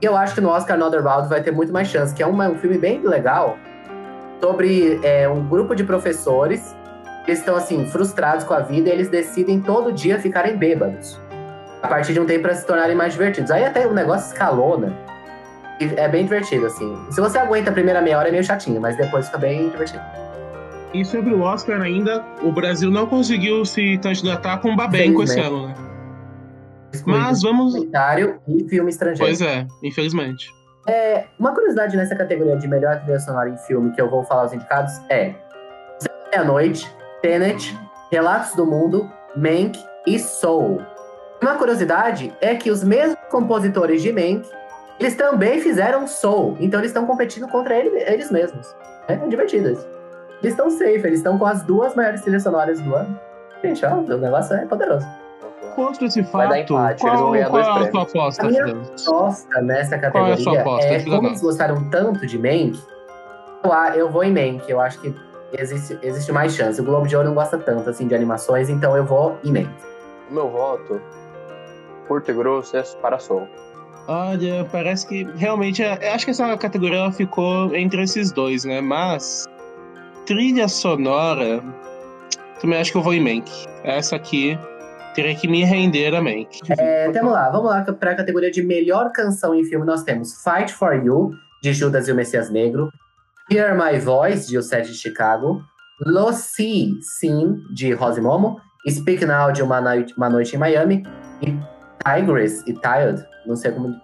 [0.00, 2.26] E eu acho que no Oscar Another Round vai ter muito mais chance, que é
[2.26, 3.58] uma- um filme bem legal
[4.40, 6.74] sobre é, um grupo de professores
[7.26, 11.20] que estão assim frustrados com a vida e eles decidem todo dia ficarem bêbados.
[11.82, 13.50] A partir de um tempo para se tornarem mais divertidos.
[13.50, 14.92] Aí até o negócio escalona.
[15.80, 16.94] E é bem divertido, assim.
[17.10, 20.02] Se você aguenta a primeira meia hora é meio chatinho, mas depois fica bem divertido.
[20.92, 25.38] E sobre o Oscar ainda, o Brasil não conseguiu se candidatar com o Babenco esse
[25.38, 25.74] ano, né?
[27.06, 27.72] Mas vamos.
[27.72, 29.24] Documentário e filme estrangeiro.
[29.24, 30.52] Pois é, infelizmente.
[30.88, 34.46] É, uma curiosidade nessa categoria de melhor trilha sonora em filme que eu vou falar
[34.46, 35.34] os indicados é
[36.32, 36.90] Meia-Noite,
[37.22, 37.78] Tenet,
[38.10, 40.80] Relatos do Mundo, Mank e Soul.
[41.42, 44.48] Uma curiosidade é que os mesmos compositores de Mank,
[44.98, 48.74] eles também fizeram Soul, então eles estão competindo contra ele- eles mesmos.
[49.08, 49.88] É, divertido isso.
[50.42, 53.18] Eles estão safe, eles estão com as duas maiores trilhas sonoras do ano.
[53.62, 55.06] Gente, ó, o negócio é poderoso.
[55.76, 58.66] Posto esse fato, empate, eles vão qual, ganhar qual é a sua aposta, A minha-?
[59.06, 60.88] Nossa, nessa Qual é a sua categoria, aposta?
[60.88, 62.78] é, como eles gostaram tanto de Mank,
[63.94, 64.68] eu, vou em Mank.
[64.70, 65.14] Eu acho que
[65.52, 66.80] existe, existe mais chance.
[66.80, 69.70] O Globo de Ouro não gosta tanto assim de animações, então eu vou em Mank.
[70.30, 71.00] O meu voto,
[72.10, 73.46] curto e grosso, é para Soul.
[74.08, 75.80] Olha, parece que realmente.
[75.80, 78.80] é- Eu acho que essa categoria ela ficou entre esses dois, né?
[78.80, 79.44] Mas.
[80.26, 81.62] Trilha sonora.
[82.60, 83.48] Também acho que eu vou em Mank.
[83.84, 84.58] Essa aqui
[85.14, 86.60] teria que me render a Mank.
[86.76, 89.86] É, temos lá, vamos lá para a categoria de melhor canção em filme.
[89.86, 91.30] Nós temos Fight for You,
[91.62, 92.90] de Judas e o Messias Negro.
[93.52, 95.62] Hear My Voice, de O Sete de Chicago.
[96.04, 98.58] Lucy Sim, de Rose Momo.
[98.88, 101.02] Speak Now, de Uma Noite, Uma Noite em Miami.
[101.42, 101.54] E
[102.04, 103.94] Tigress e Tired, não sei como.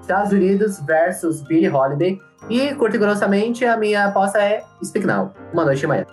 [0.00, 2.18] Estados Unidos versus Billie Holiday.
[2.50, 6.06] E, curto e grossamente, a minha aposta é Speak Now, Uma Noite em Miami.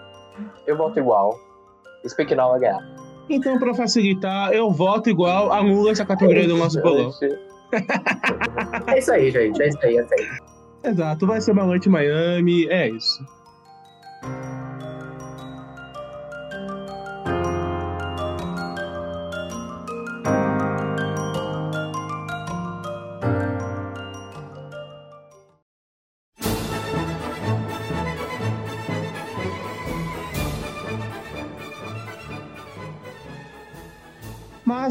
[0.68, 1.36] Eu voto igual.
[2.08, 2.80] Speak Now vai ganhar.
[3.30, 7.12] Então, pra facilitar, eu voto igual a Lula essa categoria do nosso bolão.
[8.88, 9.62] É isso aí, gente.
[9.62, 10.92] É isso aí, é isso aí.
[10.92, 13.24] Exato, vai ser uma noite em Miami, é isso.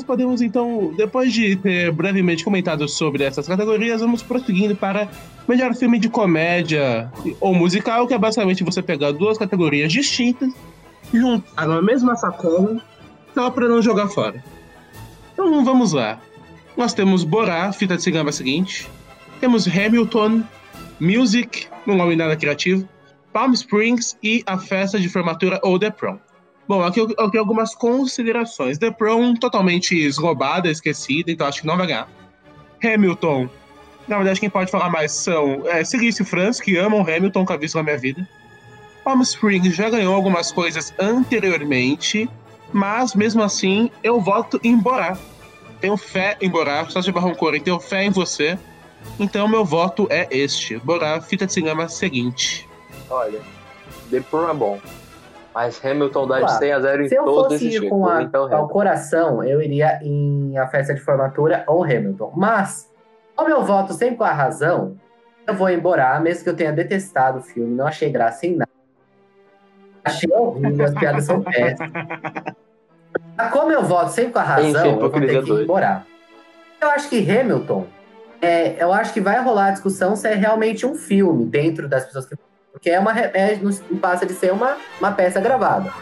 [0.08, 5.06] Podemos então, depois de ter brevemente comentado sobre essas categorias, vamos prosseguindo para
[5.46, 10.50] melhor filme de comédia ou musical, que é basicamente você pegar duas categorias distintas,
[11.12, 12.82] juntar na mesma sacola,
[13.34, 14.42] só para não jogar fora.
[15.34, 16.18] Então vamos lá.
[16.74, 18.88] Nós temos Borá, fita de cinema seguinte.
[19.40, 20.42] Temos Hamilton,
[20.98, 22.88] Music, um nome nada criativo.
[23.30, 26.18] Palm Springs e a festa de formatura ou The Prom.
[26.68, 28.76] Bom, aqui eu, tenho algumas considerações.
[28.76, 32.08] The Prom, totalmente esrobada, esquecida, então acho que não vai ganhar.
[32.84, 33.48] Hamilton,
[34.06, 37.58] na verdade, quem pode falar mais são é, Silício Franz, que amam Hamilton, que eu
[37.58, 38.28] visto na minha vida.
[39.02, 42.28] Palm Springs já ganhou algumas coisas anteriormente,
[42.70, 45.16] mas mesmo assim eu voto em Borá.
[45.80, 48.58] Tenho fé em Borá, só de Barroncora, tenho fé em você.
[49.18, 50.76] Então meu voto é este.
[50.78, 52.68] Borá, fita de cinema seguinte.
[53.08, 53.40] Olha,
[54.10, 54.80] The Prom é bom.
[55.54, 56.58] Mas Hamilton dá de Claro.
[56.58, 59.42] 100 a 0 em Se eu todos fosse os ir com a, então, ao coração,
[59.42, 62.32] eu iria em A Festa de Formatura ou Hamilton.
[62.36, 62.92] Mas,
[63.34, 64.96] como eu voto sempre com a razão,
[65.46, 68.56] eu vou em Borá, mesmo que eu tenha detestado o filme, não achei graça em
[68.56, 68.70] nada.
[70.04, 71.90] Achei horrível, as piadas são péssimas.
[73.36, 75.44] Mas como eu voto sempre com a razão, Enfim, eu vou ter que ir em
[75.44, 75.66] doida.
[75.66, 76.02] Borá.
[76.80, 77.86] Eu acho que Hamilton,
[78.40, 82.04] é, eu acho que vai rolar a discussão se é realmente um filme dentro das
[82.04, 82.36] pessoas que.
[82.72, 85.92] Porque é uma, é, não passa de ser uma, uma peça gravada.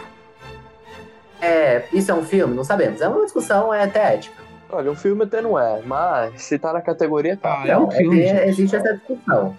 [1.40, 2.54] É, isso é um filme?
[2.54, 3.00] Não sabemos.
[3.00, 4.36] É uma discussão é, até ética.
[4.70, 7.62] Olha, um filme até não é, mas se tá na categoria, tá.
[7.62, 8.48] Ah, é um Não, é filme, que gente.
[8.48, 9.56] existe essa discussão.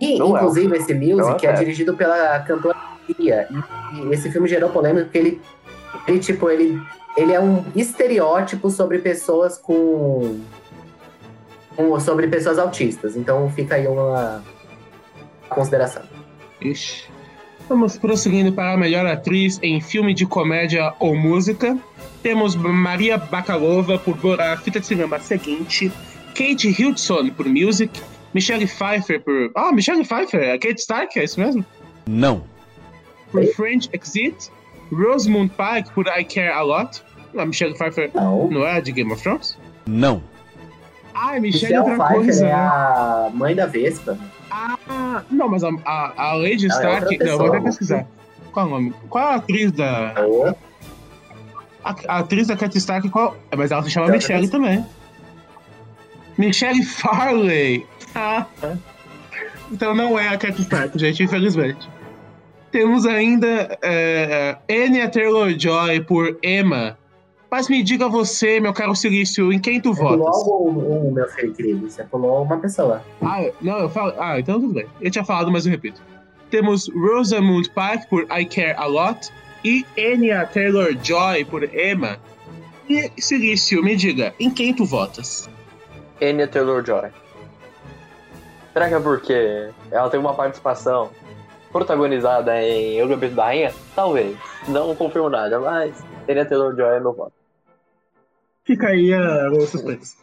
[0.00, 0.78] E, Não é inclusive, filme.
[0.78, 1.62] esse É music é peça.
[1.64, 3.48] dirigido pela cantora Cia.
[3.92, 5.42] E, e esse filme gerou polêmica porque ele,
[6.06, 6.80] ele tipo, ele,
[7.16, 10.40] ele é um estereótipo sobre pessoas com,
[11.76, 13.16] com- sobre pessoas autistas.
[13.16, 14.42] Então fica aí uma
[15.54, 16.02] consideração.
[16.60, 17.04] Ixi.
[17.68, 21.78] Vamos prosseguindo para a melhor atriz em filme de comédia ou música.
[22.22, 25.90] Temos Maria Bakalova por Borá, fita de cinema seguinte.
[26.34, 28.00] Kate Hudson por Music.
[28.34, 29.50] Michelle Pfeiffer por.
[29.54, 31.64] Ah, Michelle Pfeiffer, é Kate Stark, é isso mesmo?
[32.06, 32.42] Não.
[33.30, 34.50] Por French Exit.
[34.92, 37.02] Rosamund Pike por I Care a Lot.
[37.36, 38.48] A Michelle Pfeiffer Não.
[38.50, 39.56] não é de Game of Thrones?
[39.86, 40.22] Não.
[41.14, 42.46] Ah, Michelle Michelle outra Pfeiffer coisa.
[42.46, 44.18] é a mãe da Vespa.
[44.50, 47.12] Ah, não, mas a, a, a Lady é Stark.
[47.12, 48.06] outra não, vou até pesquisar.
[48.52, 48.94] Qual é o nome?
[49.08, 50.14] Qual é a atriz da.
[50.26, 50.56] Ou-
[51.84, 53.36] A, a atriz da Cat Stark, qual?
[53.50, 54.84] é, Mas ela se chama Michelle também.
[56.38, 57.86] Michelle Farley.
[58.14, 58.46] Ah.
[59.70, 61.88] Então não é a Cat Stark, gente, infelizmente.
[62.70, 66.98] Temos ainda é, Anya Taylor-Joy por Emma.
[67.54, 70.42] Mas me diga você, meu caro Silício, em quem tu Você pulou votas?
[70.42, 71.88] algo, um, meu filho querido.
[71.88, 73.00] Você pulou uma pessoa.
[73.22, 74.12] Ah, não, eu falo.
[74.18, 74.86] Ah, então tudo bem.
[75.00, 76.02] Eu tinha falado, mas eu repito.
[76.50, 79.30] Temos Rosamund Pike por I Care a Lot
[79.64, 82.18] e Anya Taylor-Joy por Emma.
[82.90, 85.48] E Silício, me diga, em quem tu votas?
[86.20, 87.10] Anya Taylor-Joy.
[88.72, 91.08] Será que é porque ela tem uma participação
[91.70, 93.72] protagonizada em Eu Gambito da Rainha?
[93.94, 94.36] Talvez.
[94.66, 97.43] Não confirmo nada, mas Anya Taylor-Joy é meu voto.
[98.64, 100.16] Fica aí a o suspense.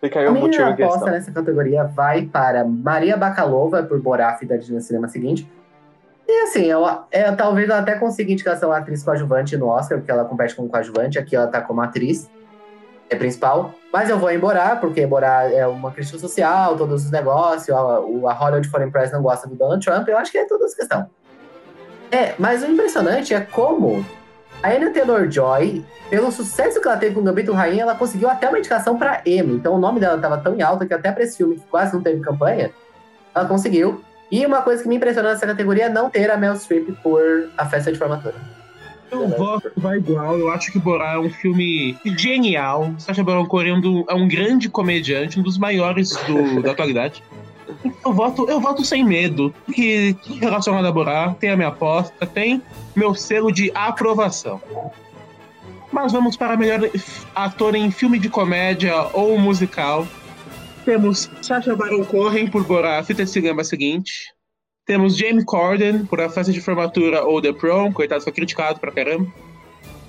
[0.00, 0.94] Fica aí A o motivo minha em questão.
[0.96, 5.50] aposta nessa categoria vai para Maria Bakalova por Borá, Fita de Cinema Seguinte.
[6.26, 10.10] E assim, eu, é, talvez ela até consiga indicação a atriz coadjuvante no Oscar, porque
[10.10, 12.30] ela compete como coadjuvante, aqui ela tá como atriz,
[13.10, 13.74] é principal.
[13.92, 18.00] Mas eu vou em Borá, porque Borá é uma crítica social, todos os negócios, a,
[18.00, 20.64] o- a Hollywood Foreign Press não gosta do Donald Trump, eu acho que é toda
[20.64, 21.10] essa questão.
[22.10, 24.04] É, mas o impressionante é como
[24.64, 28.48] a Anya Taylor-Joy, pelo sucesso que ela teve com o Gambito Rainha, ela conseguiu até
[28.48, 29.56] uma indicação para Emmy.
[29.56, 31.92] Então o nome dela estava tão em alta que até para esse filme que quase
[31.92, 32.70] não teve campanha,
[33.34, 34.02] ela conseguiu.
[34.32, 37.20] E uma coisa que me impressionou nessa categoria é não ter a Mel Streep por
[37.58, 38.36] A Festa de Formatura.
[39.10, 40.38] Eu voto vai igual.
[40.38, 42.94] Eu acho que Borá é um filme genial.
[42.96, 47.22] Sacha Baron Cohen é um grande comediante, um dos maiores do, da atualidade.
[48.04, 49.54] Eu voto, eu voto sem medo.
[49.72, 52.62] Que relacionado a Borá, tem a minha aposta, tem
[52.94, 54.60] meu selo de aprovação.
[55.90, 56.90] Mas vamos para melhor
[57.34, 60.06] ator em filme de comédia ou musical.
[60.84, 64.34] Temos Sacha Baron Cohen por Borá, Fita Cinema seguinte.
[64.84, 68.92] Temos Jamie Corden por A Festa de Formatura ou The Prom, coitado, foi criticado pra
[68.92, 69.32] caramba.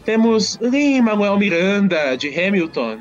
[0.04, 3.00] Temos Lin-Manuel Miranda, de Hamilton.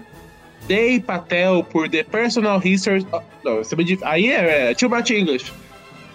[0.68, 3.07] Dave Patel por The Personal History...
[3.12, 5.53] Oh, não, você me Aí é, é too much English.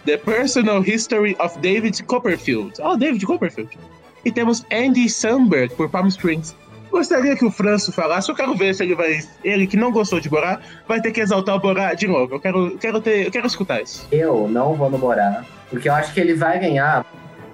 [0.05, 2.73] The Personal History of David Copperfield.
[2.81, 3.77] Oh, David Copperfield.
[4.25, 6.55] E temos Andy Samberg por Palm Springs.
[6.91, 9.19] Gostaria que o Franço falasse, eu quero ver se ele vai.
[9.43, 12.35] Ele que não gostou de Borá, vai ter que exaltar o Borá de novo.
[12.35, 14.07] Eu quero, quero, ter, eu quero escutar isso.
[14.11, 17.05] Eu não vou no Borá, porque eu acho que ele vai ganhar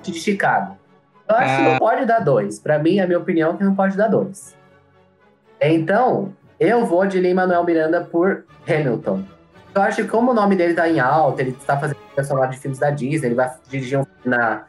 [0.02, 0.78] de Chicago.
[1.28, 1.58] Eu acho ah.
[1.58, 2.60] que não pode dar dois.
[2.60, 4.56] Pra mim, a minha opinião é que não pode dar dois.
[5.60, 9.24] Então, eu vou de Lin-Manuel Miranda por Hamilton.
[9.74, 12.60] Eu acho que como o nome dele tá em alta, ele está fazendo personagem de
[12.60, 14.64] filmes da Disney, ele vai dirigir um filme na,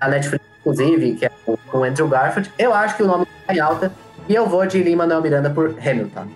[0.00, 2.52] na Netflix, inclusive, que é com o Andrew Garfield.
[2.58, 3.92] Eu acho que o nome tá em alta
[4.28, 6.28] e eu vou de Lin-Manuel Miranda por Hamilton.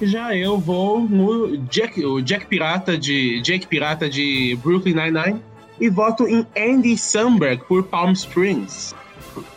[0.00, 5.42] Já eu vou no Jack, o Jack Pirata de Jake Pirata de Brooklyn Nine-Nine
[5.80, 8.94] e voto em Andy Samberg por Palm Springs.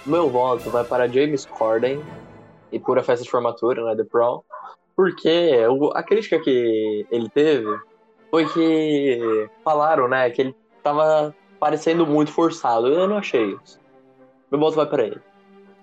[0.06, 2.01] Meu voto vai para James Corden
[2.71, 4.41] e por a festa de formatura, né, The Prom,
[4.95, 5.60] porque
[5.93, 7.80] a crítica que ele teve
[8.30, 12.88] foi que falaram, né, que ele tava parecendo muito forçado.
[12.88, 13.80] Eu não achei isso.
[14.51, 15.21] Meu voto vai para ele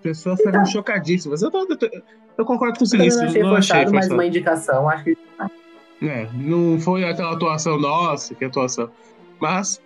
[0.04, 1.40] pessoas ficaram então, chocadíssimas.
[1.40, 2.02] Eu, tô, eu,
[2.36, 3.20] eu, concordo com o Silício.
[3.20, 5.18] Eu não achei não forçado, achei mas uma indicação, acho que.
[6.02, 8.90] É, não foi aquela atuação, nossa, que atuação.
[9.40, 9.80] Mas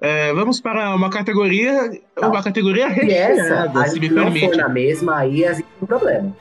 [0.00, 2.28] é, vamos para uma categoria, não.
[2.30, 4.40] uma categoria recheada, essa, se me permite.
[4.40, 6.36] Se for na mesma, aí existe um problema.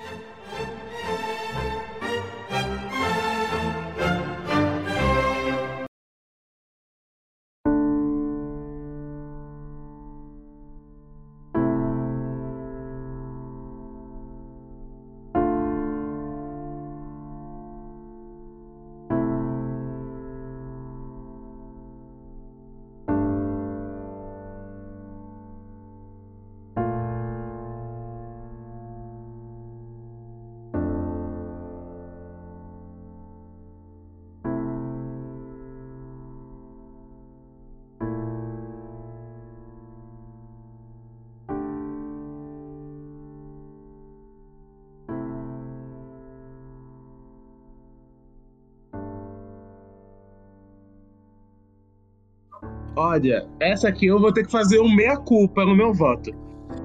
[52.95, 56.31] Olha, essa aqui eu vou ter que fazer um meia-culpa no meu voto.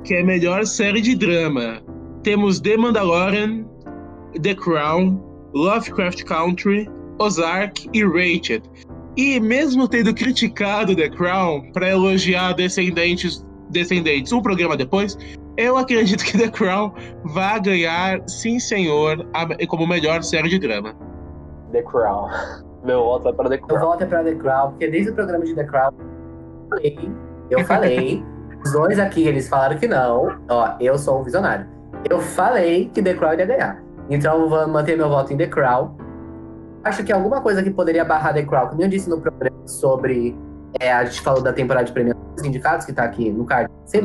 [0.05, 1.81] Que é a melhor série de drama.
[2.23, 3.65] Temos The Mandalorian,
[4.43, 5.21] The Crown,
[5.55, 8.61] Lovecraft Country, Ozark e Rachel.
[9.17, 15.17] E mesmo tendo criticado The Crown para elogiar Descendentes, Descendentes um programa depois,
[15.57, 16.93] eu acredito que The Crown
[17.25, 19.25] vai ganhar, sim senhor,
[19.69, 20.95] como melhor série de drama.
[21.71, 22.29] The Crown.
[22.85, 23.79] Meu voto é pra The Crown.
[23.79, 27.13] Meu voto é pra The Crown, porque desde o programa de The Crown, eu falei,
[27.51, 28.25] eu falei
[28.65, 30.39] os dois aqui, eles falaram que não.
[30.49, 31.67] Ó, eu sou um visionário.
[32.09, 33.83] Eu falei que The Crown ia ganhar.
[34.09, 35.97] Então eu vou manter meu voto em The Crown.
[36.85, 40.37] Acho que alguma coisa que poderia barrar The Crown, como eu disse no programa sobre.
[40.79, 43.69] É, a gente falou da temporada de premiação dos indicados, que tá aqui no card.
[43.87, 44.03] Sim,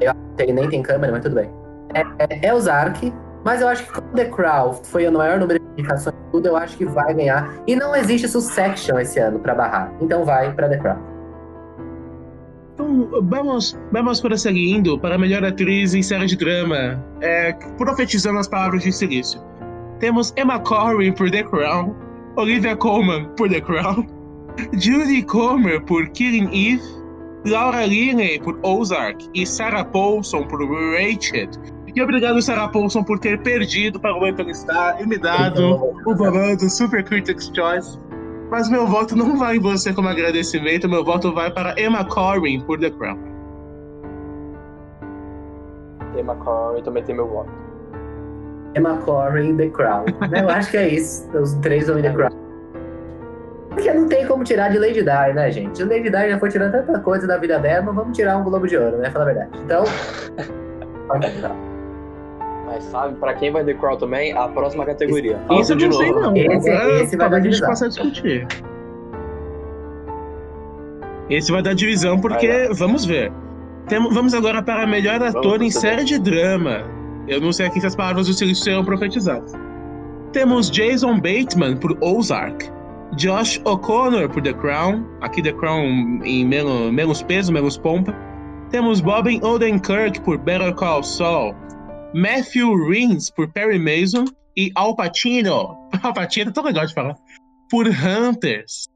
[0.00, 1.50] eu nem tem câmera, mas tudo bem.
[1.94, 3.12] É, é, é Ozark,
[3.44, 6.56] mas eu acho que como The Crown foi o maior número de indicações tudo, eu
[6.56, 7.54] acho que vai ganhar.
[7.66, 9.92] E não existe Succession esse ano para barrar.
[10.00, 10.98] Então vai para The Crown.
[12.74, 18.46] Então, vamos, vamos prosseguindo para a melhor atriz em série de drama, é, profetizando as
[18.46, 19.40] palavras de Silício.
[19.98, 21.94] Temos Emma Corrin por The Crown,
[22.36, 24.06] Olivia Colman por The Crown,
[24.74, 26.82] Judy Comer por Killing Eve,
[27.44, 30.60] Laura Linney por Ozark e Sarah Paulson por
[30.92, 31.48] Rachel
[31.94, 36.14] e obrigado, Sarah Paulson, por ter perdido para o Anthony Starr e me dado o
[36.14, 37.98] balão do Super Critics' Choice.
[38.50, 42.60] Mas meu voto não vai em você como agradecimento, meu voto vai para Emma Corrin
[42.60, 43.18] por The Crown.
[46.16, 47.50] Emma Corrin também tem meu voto.
[48.74, 50.04] Emma Corrin, The Crown.
[50.32, 51.28] Eu acho que é isso.
[51.36, 52.30] Os três vão em The Crown.
[53.70, 55.84] Porque não tem como tirar de Lady Di, né, gente?
[55.84, 58.66] Lady Di já foi tirando tanta coisa da vida dela, não vamos tirar um Globo
[58.66, 59.10] de Ouro, né?
[59.10, 59.50] Fala a verdade.
[59.64, 59.84] Então,
[61.06, 61.54] pode tirar.
[62.68, 65.40] Mas sabe, pra quem vai The Crown também, a próxima categoria.
[65.58, 66.36] Isso eu não sei não.
[66.36, 66.70] Esse,
[67.02, 68.46] esse vai dar a gente passar a discutir.
[71.30, 73.32] Esse vai dar divisão porque, vamos ver.
[73.88, 76.84] Temos, vamos agora para melhor ator em série de drama.
[77.26, 79.52] Eu não sei aqui se as palavras do silêncio serão profetizadas.
[80.32, 82.70] Temos Jason Bateman por Ozark.
[83.16, 85.04] Josh O'Connor por The Crown.
[85.22, 88.14] Aqui The Crown em menos, menos peso, menos pompa.
[88.70, 91.54] Temos Bobbin Odenkirk por Better Call Saul.
[92.14, 94.24] Matthew Rins por Perry Mason.
[94.56, 95.88] E Al Pacino.
[96.02, 97.16] Al Pacino é tão legal de falar.
[97.70, 98.88] Por Hunters.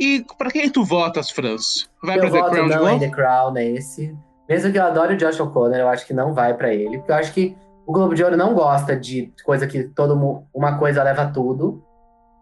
[0.00, 1.88] E pra quem tu votas, Franz?
[2.02, 3.00] Vai eu pra The voto Crown de não novo?
[3.00, 4.16] The Crown nesse.
[4.48, 6.98] Mesmo que eu adore o Josh O'Connor, eu acho que não vai pra ele.
[6.98, 7.56] Porque eu acho que
[7.86, 10.46] o Globo de Ouro não gosta de coisa que todo mundo.
[10.54, 11.84] Uma coisa leva tudo.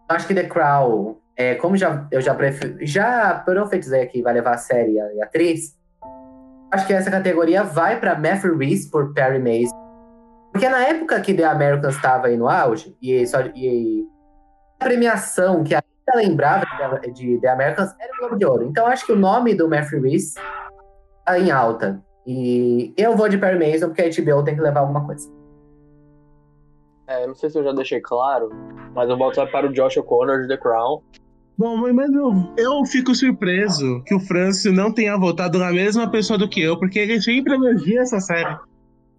[0.09, 4.33] Eu acho que The Crown, é, como já, eu já, prefiro, já profetizei aqui, vai
[4.33, 5.75] levar a série a, e a atriz.
[6.71, 9.75] Acho que essa categoria vai pra Matthew Reese por Perry Mason.
[10.51, 14.05] Porque na época que The Americans estava aí no auge, e, só, e
[14.79, 16.65] a premiação que ainda lembrava
[17.01, 18.63] de, de The Americans era o Globo de Ouro.
[18.65, 20.35] Então acho que o nome do Matthew Reese
[21.25, 22.01] tá em alta.
[22.25, 25.31] E eu vou de Perry Mason, porque a HBO tem que levar alguma coisa.
[27.07, 28.49] É, não sei se eu já deixei claro,
[28.93, 31.01] mas eu volto para o Josh O'Connor de The Crown.
[31.57, 36.37] Bom, mas eu, eu fico surpreso que o Francio não tenha votado na mesma pessoa
[36.37, 38.55] do que eu, porque ele sempre elogia essa série.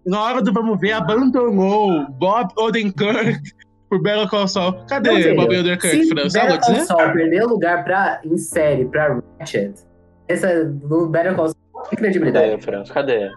[0.05, 3.41] Na hora do vamos ver, abandonou Bob Odenkirk
[3.89, 4.73] por Better Call Saul.
[4.87, 6.41] Cadê Meu Bob Odenkirk, Francio?
[6.41, 6.75] A Call?
[6.75, 9.73] Saul perder lugar pra, em série pra Ratchet,
[10.29, 12.51] essa no Better Call Saul tem credibilidade.
[12.51, 12.93] Cadê, França?
[12.93, 13.29] Cadê?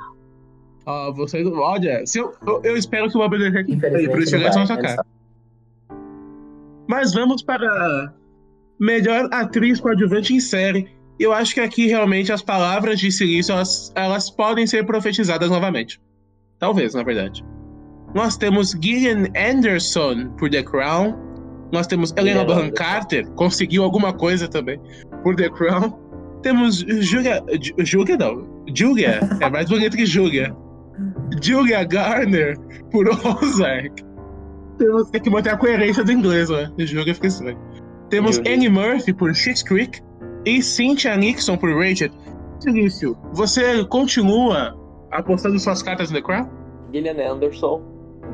[0.87, 4.39] Ó, você, olha, se eu, eu, eu espero que o Bob Odenkirk aí, por isso
[4.53, 4.83] sua né?
[4.83, 5.05] cara.
[6.87, 8.13] Mas vamos para
[8.81, 10.89] melhor atriz coadjuvante em série.
[11.19, 16.01] Eu acho que aqui realmente as palavras de silício elas, elas podem ser profetizadas novamente.
[16.59, 17.45] Talvez, na verdade.
[18.15, 21.15] Nós temos Gillian Anderson por The Crown.
[21.73, 22.71] Nós temos Helena Bonham.
[22.73, 24.79] Carter, conseguiu alguma coisa também
[25.23, 25.93] por The Crown.
[26.43, 27.43] Temos Julia.
[27.61, 28.65] Ju- Julia não.
[28.75, 29.21] Julia.
[29.41, 30.55] É mais bonito que Julia.
[31.43, 32.59] Julia Garner
[32.91, 33.07] por
[33.43, 34.03] Ozark.
[34.79, 36.71] Temos tem que manter a coerência do inglês, né?
[36.79, 37.59] Julia fica estranho.
[38.13, 38.55] Temos Julia.
[38.55, 40.03] Annie Murphy por Schitt's Creek
[40.45, 42.11] e Cynthia Nixon por Rachel.
[42.61, 44.77] Silício, você continua
[45.11, 46.47] apostando suas cartas no The Crown?
[46.93, 47.81] Gillian Anderson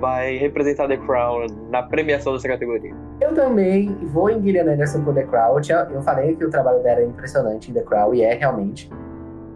[0.00, 2.92] vai representar The Crown na premiação dessa categoria.
[3.20, 5.60] Eu também vou em Gillian Anderson por The Crown.
[5.94, 8.90] Eu, falei que o trabalho dela é impressionante em The Crown, e é realmente.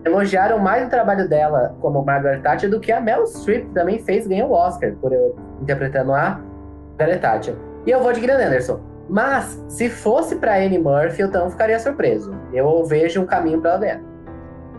[0.05, 4.29] Elogiaram mais o trabalho dela como Margaret Thatcher do que a Meryl Streep também fez
[4.29, 6.41] ganhou o Oscar por eu, interpretando a
[6.97, 7.57] Margaret Thatcher.
[7.85, 8.92] E eu vou de Gillian Anderson.
[9.13, 12.35] Mas, se fosse pra Annie Murphy, eu também ficaria surpreso.
[12.51, 14.01] Eu vejo um caminho pra ela ganhar.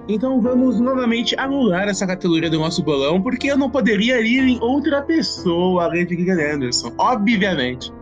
[0.10, 4.60] Então vamos novamente anular essa categoria do nosso bolão, porque eu não poderia ir em
[4.60, 7.94] outra pessoa além de Gillian Anderson, obviamente.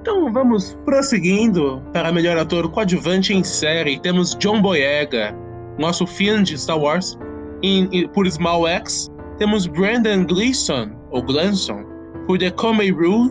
[0.00, 4.00] Então vamos prosseguindo para melhor ator coadjuvante em série.
[4.00, 5.34] Temos John Boyega,
[5.78, 7.18] nosso fã de Star Wars,
[7.62, 9.10] em- em- por Small X.
[9.38, 11.84] Temos Brandon Gleeson, ou Glanson,
[12.26, 13.30] por The Comey Rule.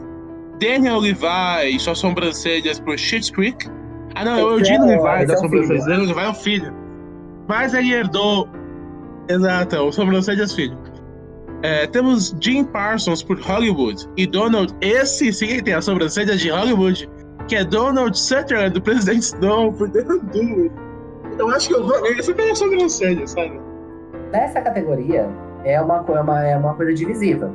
[0.64, 3.68] Daniel Levi e suas sobrancelhas por Schitt's Creek.
[4.16, 5.86] Ah não, é o é Eugene o- Levi das é sobrancelhas.
[5.86, 6.74] Daniel Levi é o filho.
[7.48, 8.48] Mas ele herdou.
[9.30, 10.78] Exato, o sobrancelhas filho.
[11.64, 17.10] É, temos Jim Parsons por Hollywood e Donald, esse sim tem a sobrancelha de Hollywood,
[17.48, 20.70] que é Donald Sutherland, do Presidente Snow, por The Undoing.
[21.40, 23.60] Eu acho que eu vou nele só pela sobrancelha, sabe?
[24.34, 25.30] Nessa categoria,
[25.64, 27.50] é uma, é uma, é uma coisa divisiva.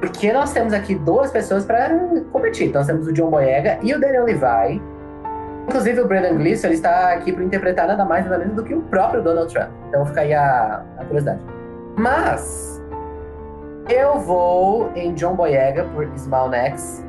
[0.00, 1.90] Porque nós temos aqui duas pessoas para
[2.32, 2.72] competir.
[2.72, 4.80] Nós temos o John Boyega e o Daniel Levi.
[5.66, 8.74] Inclusive, o Brandon Gleeson ele está aqui para interpretar nada mais nada menos do que
[8.74, 9.70] o próprio Donald Trump.
[9.88, 11.40] Então fica aí a, a curiosidade.
[11.96, 12.82] Mas
[13.88, 17.04] eu vou em John Boyega por Small Next.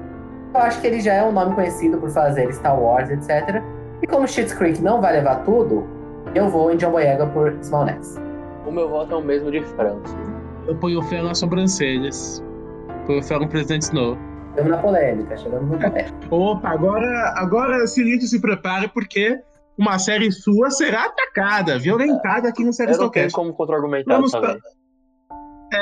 [0.54, 3.62] Eu acho que ele já é um nome conhecido por fazer Star Wars, etc.
[4.02, 5.88] E como Schitt's Creek não vai levar tudo,
[6.34, 8.20] eu vou em John Boyega por Small Next.
[8.66, 10.18] O meu voto é o mesmo de França.
[10.68, 12.44] Eu ponho fé nas sobrancelhas.
[13.10, 14.16] Ponho fé no Presidente Snow.
[14.52, 16.14] Chegamos na polêmica, chegamos no polêmica.
[16.30, 19.36] Opa, agora, agora Silite se prepare porque
[19.76, 23.32] uma série sua será atacada, violentada aqui no Série Stocast.
[23.34, 24.64] como contra-argumentar Vamos dessa pra- vez.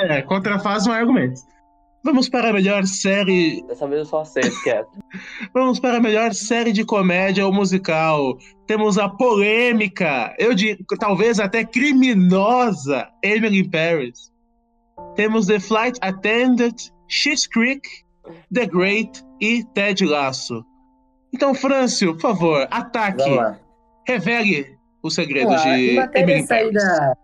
[0.10, 1.42] É, contrafaz um argumento.
[2.02, 3.62] Vamos para a melhor série.
[3.68, 4.88] Dessa vez eu só aceito, quieto.
[5.54, 8.38] Vamos para a melhor série de comédia ou musical.
[8.66, 14.32] Temos a polêmica, eu digo, talvez até criminosa, Emily Paris.
[15.16, 16.76] Temos The Flight Attendant,
[17.08, 17.82] Schitt's Creek,
[18.54, 20.64] The Great e Ted Lasso.
[21.34, 23.24] Então, Frâncio, por favor, ataque.
[24.08, 26.48] Revele os segredos de Emily Paris.
[26.48, 27.18] saída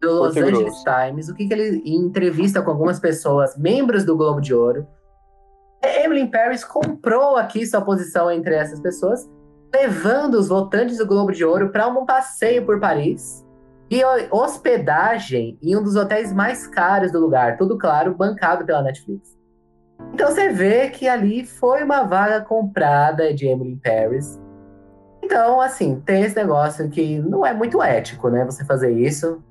[0.00, 0.84] do Los Porto Angeles Grosso.
[0.84, 4.86] Times, o que, que ele, em entrevista com algumas pessoas, membros do Globo de Ouro,
[5.82, 9.28] Emily in Paris comprou aqui sua posição entre essas pessoas
[9.74, 13.45] levando os votantes do Globo de Ouro para um passeio por Paris
[13.90, 18.82] e ho- hospedagem em um dos hotéis mais caros do lugar, tudo claro, bancado pela
[18.82, 19.36] Netflix.
[20.12, 24.40] Então você vê que ali foi uma vaga comprada de Emily Paris.
[25.22, 28.44] Então, assim, tem esse negócio que não é muito ético, né?
[28.44, 29.42] Você fazer isso.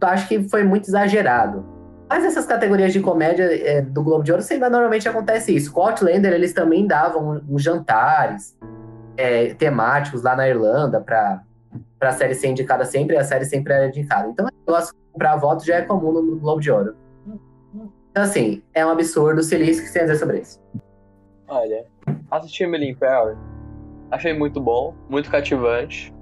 [0.00, 1.64] Acho que foi muito exagerado.
[2.08, 5.72] Mas essas categorias de comédia é, do Globo de Ouro sempre normalmente acontece isso.
[5.72, 8.56] Com Outlander, eles também davam uns jantares
[9.16, 11.42] é, temáticos lá na Irlanda para
[12.00, 14.28] a série ser indicada sempre a série sempre era indicada.
[14.28, 16.94] Então, o negócio comprar votos já é comum no Globo de Ouro.
[18.10, 19.42] Então, assim, é um absurdo.
[19.42, 20.60] Silício, o que você tem a dizer sobre isso?
[21.48, 21.84] Olha,
[22.30, 23.36] assisti Emily in Paris.
[24.10, 26.14] Achei muito bom, muito cativante.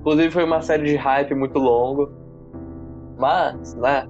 [0.00, 2.10] Inclusive foi uma série de hype muito longo.
[3.16, 4.06] Mas, né?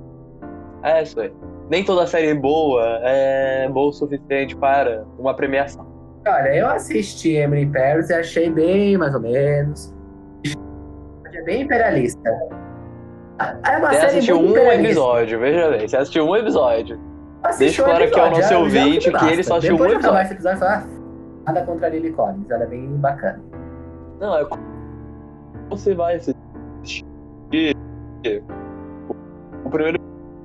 [0.82, 1.32] É isso aí.
[1.68, 5.86] Nem toda série boa é boa o suficiente para uma premiação.
[6.26, 9.94] Olha, eu assisti Emily Paris e achei bem mais ou menos.
[11.48, 12.30] É bem imperialista.
[13.64, 15.88] É uma Você assistiu um episódio, veja bem.
[15.88, 17.00] Você assistiu um episódio.
[17.58, 19.96] Deixa um claro aqui ao episódio, nosso ouvinte que ele só assistiu um Depois de
[19.96, 20.22] episódio.
[20.22, 20.86] esse episódio, falo, ah,
[21.46, 23.40] nada contra a Lily Collins, ela é bem bacana.
[24.20, 24.62] Não, é como
[25.70, 26.36] você vai assistir
[29.64, 29.98] o primeiro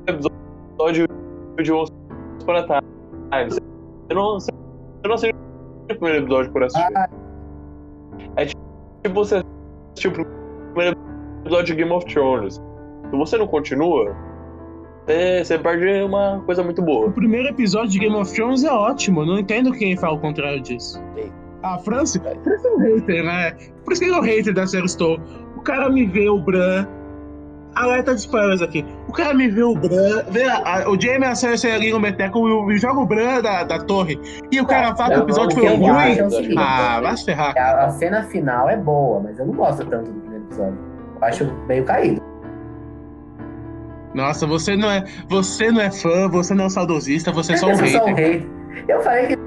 [0.08, 1.06] episódio
[1.62, 1.92] de Once
[2.42, 3.50] Upon a Time.
[3.50, 3.60] Você
[4.14, 4.52] não, você
[5.04, 5.36] não assistiu
[5.84, 6.98] o primeiro episódio por assistir.
[6.98, 7.10] Ah.
[8.38, 8.64] É tipo
[9.14, 9.44] você
[9.96, 10.43] assistiu o
[10.74, 10.98] primeiro
[11.42, 12.56] episódio de Game of Thrones.
[12.56, 14.16] Se você não continua,
[15.06, 17.12] você, você perde uma coisa muito O boa.
[17.12, 21.02] primeiro episódio de Game of Thrones é ótimo, não entendo quem fala o contrário disso.
[21.62, 23.52] A França, França é um hater, né?
[23.86, 25.22] Por isso que ele é um hater da série Stone.
[25.56, 26.86] O cara me vê o Bran.
[27.76, 28.86] Alerta de spoilers aqui.
[29.08, 32.00] O cara me vê o Bran, vê a- a- o Jamie a Cersei ali no
[32.00, 34.20] Meteco e joga o Bran da, da torre.
[34.52, 35.88] E o cara fala que o episódio o foi ruim.
[35.88, 37.54] é o Ah, vai se ferrar.
[37.58, 40.78] a, a cena final é boa, mas eu não gosto tanto do primeiro episódio.
[41.22, 42.22] Eu acho meio caído.
[44.14, 47.68] Nossa, você não é, você não é fã, você não é saudosista, você é só
[47.72, 48.42] um sou só um hater.
[48.42, 48.48] hater.
[48.88, 49.38] Eu falei que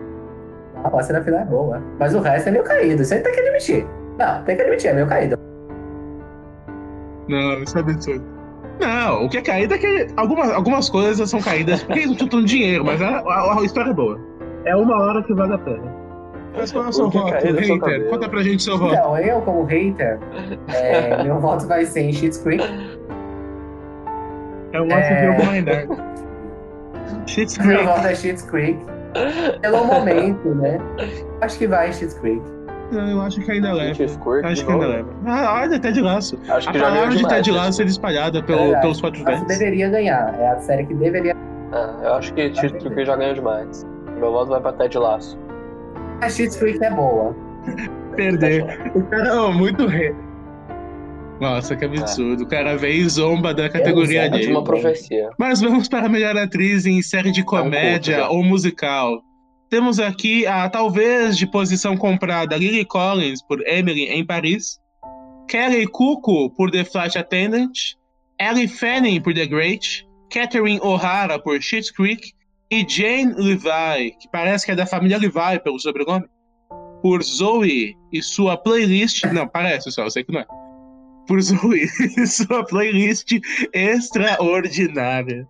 [0.84, 3.03] a cena final é boa, mas o resto é meio caído.
[3.03, 3.86] Isso aí tem que admitir.
[4.18, 5.36] Não, tem que admitir, é meio caído.
[7.28, 8.24] Não, isso é absurdo.
[8.80, 12.28] Não, o que é caído é que algumas, algumas coisas são caídas porque eles não
[12.28, 14.20] tinham dinheiro, mas a, a- a história é boa.
[14.64, 16.05] É uma hora que vale a pena.
[16.57, 18.09] Mas qual é o seu O é voto, é hater?
[18.11, 18.94] Conta pra gente seu voto.
[18.94, 20.18] Então, eu, como hater,
[20.74, 22.64] é, meu voto vai ser em Schitt's Creek.
[24.72, 25.26] Eu gosto de É.
[25.32, 25.88] jogo mais nerd.
[27.26, 27.84] Shit's Meu Creek.
[27.84, 28.78] voto é Schitt's Creek.
[29.62, 30.78] Pelo momento, né?
[31.40, 32.42] Acho que vai em Schitt's Creek.
[32.92, 33.90] Não, Eu acho que ainda leva.
[33.90, 35.09] Acho de que ainda leva.
[35.26, 36.38] Ah, olha, Ted Laço.
[36.48, 37.34] Acho A que ganhou palavra de demais.
[37.36, 37.57] Ted né?
[37.59, 39.59] Laço é espalhada pelo, pelos quatro Acho ventos.
[39.59, 40.34] deveria ganhar.
[40.38, 41.34] É a série que deveria.
[41.72, 43.84] Ah, eu acho que Tito Creek já ganhou demais.
[44.18, 45.36] Meu voto vai pra Ted Laço.
[46.20, 47.34] A Creek é boa.
[48.16, 48.64] Perder.
[48.94, 50.14] O cara, oh, muito rei.
[51.40, 52.44] Nossa, que absurdo.
[52.44, 54.52] O cara veio e zomba da categoria É de dele.
[54.52, 55.28] uma profecia.
[55.38, 58.28] Mas vamos para a melhor atriz em série de comédia culto, já.
[58.30, 59.20] ou musical.
[59.68, 64.78] Temos aqui a talvez de posição comprada Lily Collins por Emily em Paris,
[65.48, 67.72] Kelly Cuco por The Flight Attendant,
[68.40, 72.32] Ellie Fanning por The Great, Catherine O'Hara por Schitt's Creek
[72.70, 76.28] e Jane Levi, que parece que é da família Levi pelo sobrenome,
[77.02, 79.24] por Zoe e sua playlist.
[79.26, 80.46] Não, parece só, eu sei que não é.
[81.28, 81.86] Por Zoe
[82.18, 83.32] e sua playlist
[83.72, 85.46] extraordinária.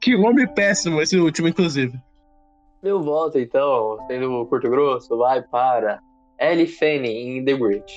[0.00, 1.98] Que nome péssimo esse último, inclusive.
[2.82, 6.00] Meu voto, então, sendo curto grosso, vai para
[6.38, 7.96] Ellie Fanning em The Great.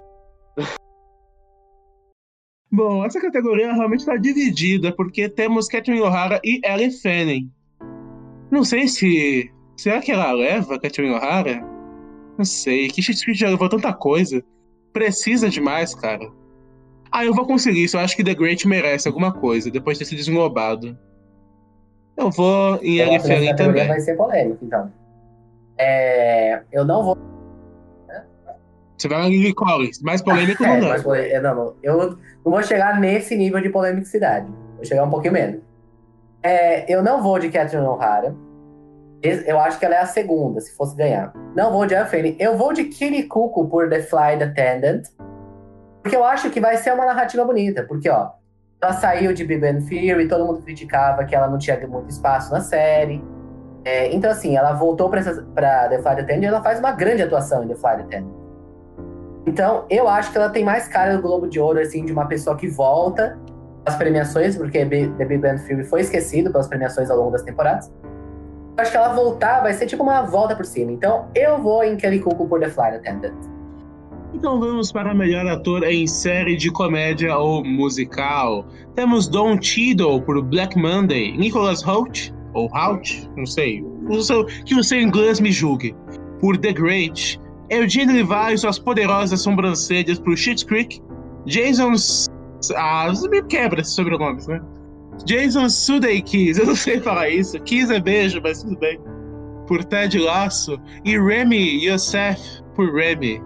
[2.71, 7.51] Bom, essa categoria realmente está dividida, porque temos Catherine O'Hara e Ellen Fanning.
[8.51, 9.51] Não sei se.
[9.75, 11.63] Será que ela leva Catherine O'Hara?
[12.37, 12.87] Não sei.
[12.89, 14.43] Que Shakespeare já levou tanta coisa.
[14.93, 16.29] Precisa demais, cara.
[17.11, 17.97] Ah, eu vou conseguir isso.
[17.97, 20.97] Eu acho que The Great merece alguma coisa, depois de ter sido desenglobado.
[22.15, 23.87] Eu vou em Ellen essa Fanning também.
[23.87, 24.91] vai ser polêmica, então.
[25.77, 27.17] É, eu não vou.
[28.99, 30.01] Você vai na Lily Collins.
[30.01, 31.03] Mais polêmico É, não mas leva.
[31.03, 32.17] polê- é, não, não, eu não
[32.51, 34.47] vou chegar nesse nível de polemicidade.
[34.75, 35.61] Vou chegar um pouquinho menos.
[36.43, 38.35] É, eu não vou de Catherine O'Hara.
[39.21, 41.33] Eu acho que ela é a segunda, se fosse ganhar.
[41.53, 42.37] Não vou de Anne.
[42.39, 42.85] Eu vou de
[43.27, 45.03] Cuckoo por The Flight Attendant.
[46.01, 47.83] Porque eu acho que vai ser uma narrativa bonita.
[47.83, 48.29] Porque, ó,
[48.81, 52.53] ela saiu de Big Bang Theory, todo mundo criticava que ela não tinha muito espaço
[52.53, 53.21] na série.
[53.83, 56.93] É, então, assim, ela voltou pra, essa- pra The Flight Attendant e ela faz uma
[56.93, 58.38] grande atuação em The Flight Attendant.
[59.49, 62.27] Então, eu acho que ela tem mais cara do Globo de Ouro, assim, de uma
[62.27, 63.35] pessoa que volta
[63.83, 67.91] às premiações, porque The Big Bang Theory foi esquecido pelas premiações ao longo das temporadas.
[68.77, 70.91] acho que ela voltar vai ser tipo uma volta por cima.
[70.91, 73.33] Então eu vou em Kelly Cuoco por The Flight Attendant.
[74.35, 78.67] Então vamos para melhor ator em série de comédia ou musical.
[78.93, 83.83] Temos Don Cheadle por Black Monday, Nicholas Hoult, ou Hoult, não sei,
[84.63, 85.95] que o seu inglês me julgue,
[86.39, 91.01] por The Great, Eugene Levi e suas poderosas sobrancelhas por Schitt's Creek,
[91.45, 91.93] Jason...
[92.75, 94.61] Ah, me quebra esses sobrenomes, né?
[95.25, 98.99] Jason Sudeikis, eu não sei falar isso, Kiss é beijo, mas tudo bem,
[99.67, 102.39] por Ted Lasso, e Remy Youssef
[102.75, 103.41] por Remy.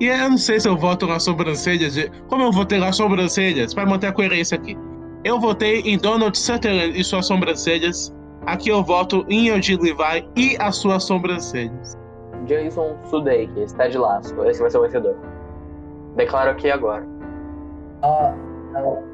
[0.00, 1.92] E eu não sei se eu voto nas sobrancelhas.
[1.94, 2.10] De...
[2.28, 4.76] Como eu votei nas sobrancelhas, para manter a coerência aqui.
[5.24, 8.10] Eu votei em Donald Sutherland e suas sobrancelhas.
[8.50, 11.96] Aqui eu voto em Eugene Levi e as suas sobrancelhas.
[12.46, 14.44] Jason Sudeikis, Ted Lasso.
[14.44, 15.16] Esse vai ser o vencedor.
[16.16, 17.06] Declaro aqui agora.
[18.02, 18.32] Ó,
[18.74, 19.04] ó, o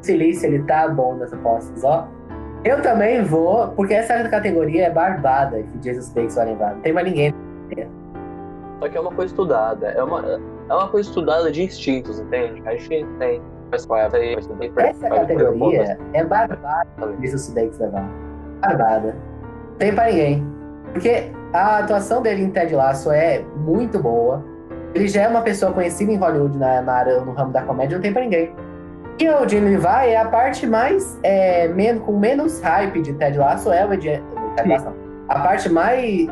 [0.00, 2.08] Silício, ele tá bom nas apostas, ó.
[2.64, 6.74] Eu também vou, porque essa categoria é barbada que Jesus Sudeikis vai levar.
[6.74, 7.34] Não tem mais ninguém.
[8.80, 9.88] Só que é uma coisa estudada.
[9.88, 12.62] É uma, é uma coisa estudada de instintos, entende?
[12.64, 13.42] A gente tem.
[13.70, 14.88] É?
[14.88, 18.31] Essa categoria é barbada que Jesus Sudeikis levar.
[19.12, 20.46] Não tem pra ninguém.
[20.92, 24.44] Porque a atuação dele em Ted Lasso é muito boa.
[24.94, 27.96] Ele já é uma pessoa conhecida em Hollywood na, na área, no ramo da comédia,
[27.96, 28.54] não tem pra ninguém.
[29.18, 33.38] E o Gene Levi é a parte mais, é, men- com menos hype de Ted
[33.38, 34.88] Lasso, é o Lasso.
[35.28, 36.26] A parte mais,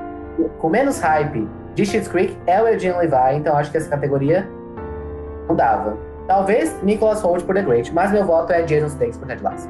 [0.58, 4.46] com menos hype de Schitt's Creek é o Eugene Levi, então acho que essa categoria
[5.48, 5.96] não dava.
[6.26, 9.68] Talvez Nicholas Holt por The Great, mas meu voto é Jason Sudeikis por Ted Lasso.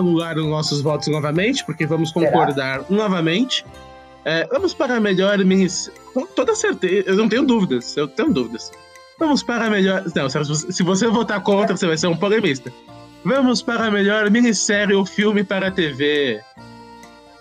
[0.00, 2.26] Anular os nossos votos novamente, porque vamos Será?
[2.30, 3.64] concordar novamente.
[4.24, 5.98] É, vamos para a melhor minissérie.
[6.12, 8.70] Com toda certeza, eu não tenho dúvidas, eu tenho dúvidas.
[9.18, 10.04] Vamos para a melhor.
[10.14, 12.72] Não, se você- votar contra, você vai ser um polemista.
[13.24, 16.40] Vamos para a melhor minissérie ou filme para a TV.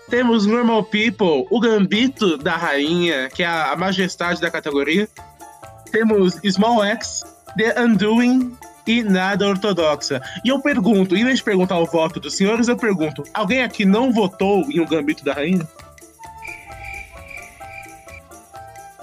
[0.09, 5.07] Temos Normal People, O Gambito da Rainha, que é a majestade da categoria.
[5.91, 7.23] Temos Small X,
[7.57, 8.55] The Undoing
[8.89, 10.19] e Nada Ortodoxa.
[10.43, 13.85] E eu pergunto, em vez de perguntar o voto dos senhores, eu pergunto: alguém aqui
[13.85, 15.67] não votou em O Gambito da Rainha?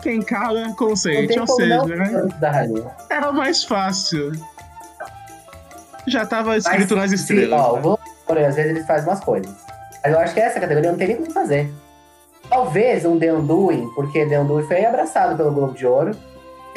[0.03, 1.39] Quem cala, consente.
[1.39, 2.29] Ou seja, né?
[3.09, 4.33] era mais fácil.
[6.07, 7.61] Já estava escrito Mas, nas estrelas.
[7.61, 7.81] ó, né?
[7.83, 9.53] vou, por exemplo, às vezes eles fazem umas coisas.
[10.03, 11.73] Mas eu acho que essa categoria não tem nem como fazer.
[12.49, 16.17] Talvez um The Undoing, porque The Undoing foi abraçado pelo Globo de Ouro.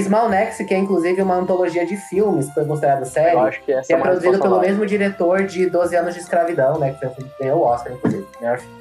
[0.03, 3.61] Small Next, que é inclusive uma antologia de filmes, que foi considerada série, Eu acho
[3.63, 4.61] que essa que é resposta pelo válida.
[4.67, 6.95] mesmo diretor de 12 anos de escravidão, né?
[6.99, 7.07] Que
[7.39, 8.25] ganhou o Oscar, inclusive.
[8.39, 8.79] melhor filme.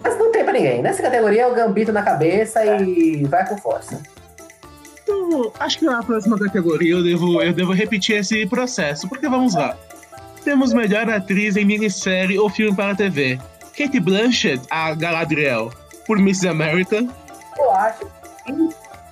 [0.00, 0.80] Mas não tem pra ninguém.
[0.82, 4.00] Nessa categoria é o gambito na cabeça e vai com força.
[5.02, 9.54] Então, acho que na próxima categoria eu devo, eu devo repetir esse processo, porque vamos
[9.54, 9.76] lá.
[10.44, 13.38] Temos melhor atriz em minissérie ou filme para a TV.
[13.76, 15.70] Kate Blanchett, a Galadriel,
[16.06, 17.04] por Miss America.
[17.58, 17.98] Eu acho
[18.44, 18.68] que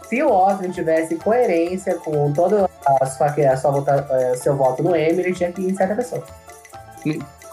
[0.09, 4.83] se o Oscar tivesse coerência com todo a sua, a sua vota, eh, seu voto
[4.83, 6.25] no Emmy, ele tinha que ir em certa pessoa.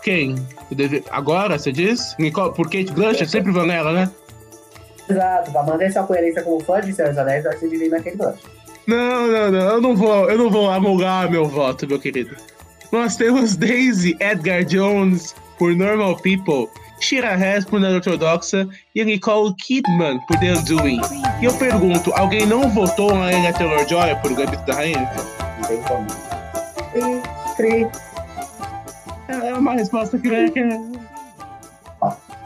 [0.01, 0.35] Quem?
[0.71, 2.15] Deve- Agora, você diz?
[2.19, 4.09] Nicole- Por Kate Blanchett, sempre vão nela, né?
[5.09, 7.89] Exato, pra manter sua coerência como fã de Senhor dos Anéis, eu acho que ir
[7.89, 8.39] naquele gancho.
[8.87, 12.35] Não, não, não, eu não vou, eu não vou anular meu voto, meu querido.
[12.91, 16.69] Nós temos Daisy Edgar Jones por Normal People,
[17.03, 21.01] Shira Hess por Nada Ortodoxa e Nicole Kidman por The Undoing.
[21.41, 25.11] E eu pergunto, alguém não votou na Anya Taylor-Joy por Gambito da Rainha?
[25.59, 26.07] Não tem como.
[27.57, 27.87] Cri.
[29.29, 30.49] É uma resposta que é...
[30.49, 30.79] que é-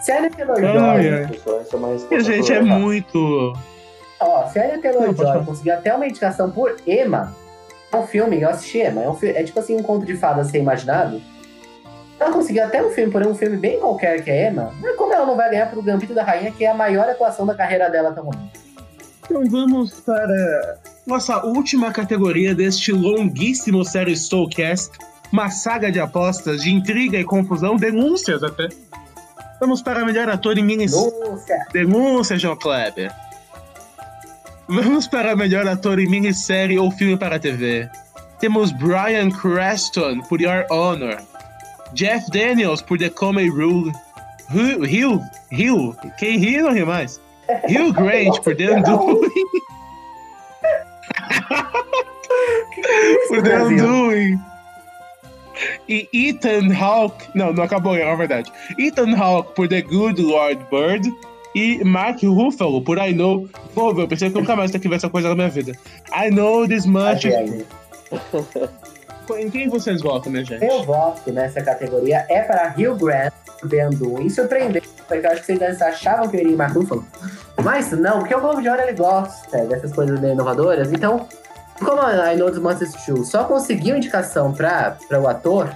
[0.02, 1.36] Se a Anya Ai, Taylor-Joy...
[1.36, 3.54] Isso, essa é uma E, resposta gente, é muito...
[4.20, 5.46] Ó, se a Anya Taylor-Joy falar.
[5.46, 7.36] conseguir até uma indicação por Emma,
[7.92, 10.16] é um filme, eu assisti Emma, é, um fi- é tipo assim, um conto de
[10.16, 11.22] fadas sem imaginado.
[12.20, 15.14] Ela conseguiu até um filme, porém um filme bem qualquer que é Emma, mas como
[15.14, 17.90] ela não vai ganhar pro Gambito da Rainha, que é a maior atuação da carreira
[17.90, 18.60] dela até o momento?
[19.26, 24.98] Então vamos para nossa última categoria deste longuíssimo série Soulcast,
[25.32, 28.68] uma saga de apostas, de intriga e confusão, denúncias até.
[29.60, 31.30] Vamos para melhor ator em minissérie.
[31.30, 31.66] Lúcia!
[31.72, 33.12] Denúncia, João Kleber.
[34.68, 37.90] Vamos para melhor ator em minissérie ou filme para a TV.
[38.40, 41.18] Temos Brian Creston por Your Honor.
[41.94, 43.92] Jeff Daniels por The Comey Rule.
[44.50, 44.86] Hugh,
[45.52, 47.20] Hugh, quem ri não ri mais.
[47.68, 49.30] Hugh Grant por The Undoing.
[53.28, 53.64] por The?
[53.64, 54.40] Undoing.
[55.90, 57.26] E Ethan Hawke.
[57.36, 58.52] Não, não acabou, é verdade.
[58.78, 61.12] Ethan Hawke por The Good Lord Bird.
[61.56, 63.50] E Mark Ruffalo por I Know.
[63.74, 65.74] Pô, eu pensei que nunca mais ia ter que ver essa coisa na minha vida.
[66.14, 67.26] I know this much.
[69.36, 70.60] Em quem vocês votam, minha gente?
[70.60, 74.30] Meu voto nessa categoria é para Grant por The Undoing.
[74.30, 76.74] Surpreendente, porque eu acho que vocês achavam que eu iria em Mark.
[77.64, 80.92] Mas não, porque o Globo de Ouro ele gosta dessas coisas meio inovadoras.
[80.92, 81.28] Então,
[81.80, 85.70] como a I Monsters True só conseguiu indicação para o ator,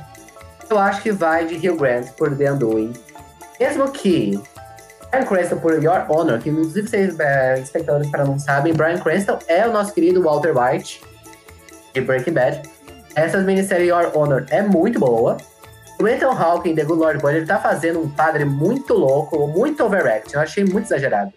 [0.70, 2.94] eu acho que vai de Hugh Grant por The Undoing.
[3.60, 4.42] Mesmo que
[5.12, 9.38] Brian Cranston por Your Honor, que inclusive vocês, é, espectadores, para não sabem, Brian Cranston
[9.48, 11.02] é o nosso querido Walter White
[11.94, 12.62] de Breaking Bad.
[13.16, 15.38] Essa minissérie Your Honor é muito boa.
[16.00, 19.48] O Ethan Hawke em The Good Lord Bird, ele tá fazendo um padre muito louco,
[19.48, 20.34] muito overact.
[20.34, 21.32] Eu achei muito exagerado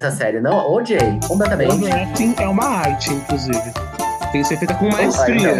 [0.00, 0.40] essa série.
[0.40, 1.72] Não, odiei, completamente.
[1.72, 3.72] Overacting é uma arte, inclusive.
[4.32, 5.58] Tem que ser feita com maestria.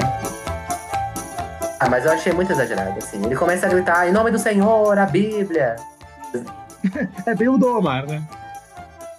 [1.78, 3.24] Ah, mas eu achei muito exagerado, assim.
[3.24, 5.76] Ele começa a gritar, em nome do Senhor, a Bíblia.
[7.26, 8.22] É bem o do Omar, né?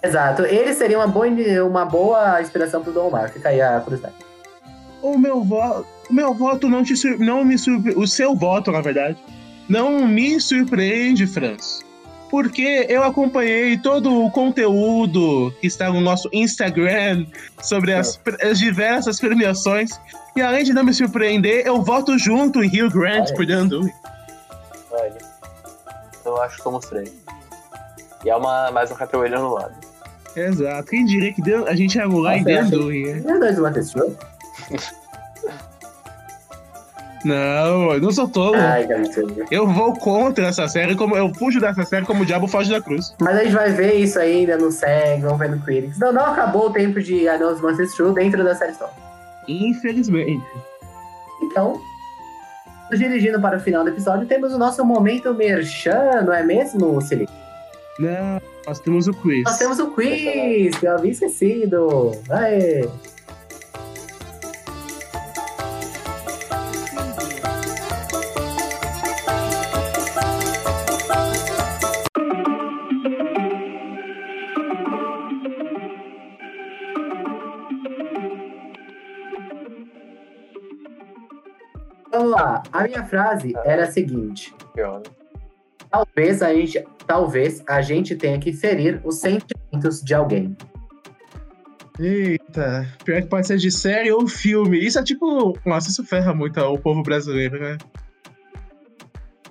[0.02, 0.42] Exato.
[0.42, 1.28] Ele seria uma boa,
[1.64, 3.30] uma boa inspiração pro Dom Omar.
[3.30, 4.16] Fica aí a curiosidade.
[5.00, 5.86] O meu voto.
[6.12, 7.98] Meu voto não te não me surpreende.
[7.98, 9.16] O seu voto, na verdade,
[9.68, 11.80] não me surpreende, Franz.
[12.30, 17.26] Porque eu acompanhei todo o conteúdo que está no nosso Instagram
[17.62, 19.90] sobre as, as diversas premiações.
[20.34, 23.80] E além de não me surpreender, eu voto junto em Hugh Grant Olha por.
[24.92, 25.18] Olha.
[26.24, 27.12] Eu acho que eu mostrei.
[28.24, 29.74] E é uma, mais uma categoria no lado.
[30.34, 30.88] Exato.
[30.88, 32.62] Quem diria que The- a gente ia rolar em né?
[33.26, 34.16] Meu Deus, Matheus, show?
[37.24, 38.56] Não, eu não sou tolo.
[38.56, 38.86] Ai.
[39.50, 42.80] Eu vou contra essa série, como eu fujo dessa série como o diabo foge da
[42.80, 43.14] cruz.
[43.20, 45.98] Mas a gente vai ver isso ainda no SEG, vamos ver no Critics.
[45.98, 48.92] Não, não acabou o tempo de This Monsters True dentro da série Stone.
[49.48, 50.44] Infelizmente.
[51.42, 51.80] Então,
[52.90, 57.00] nos dirigindo para o final do episódio, temos o nosso momento merchan, não é mesmo,
[57.00, 57.28] Celi?
[57.98, 59.44] Não, nós temos o quiz.
[59.44, 62.12] Nós temos o quiz, que eu havia esquecido.
[62.30, 62.88] Aê!
[82.32, 82.62] Lá.
[82.72, 84.54] A minha frase era a seguinte.
[85.90, 90.56] Talvez a gente, talvez a gente tenha que ferir os sentimentos de alguém.
[91.98, 94.78] Eita, pior que pode ser de série ou filme.
[94.78, 95.56] Isso é tipo.
[95.64, 97.76] Nossa, isso ferra muito o povo brasileiro, né?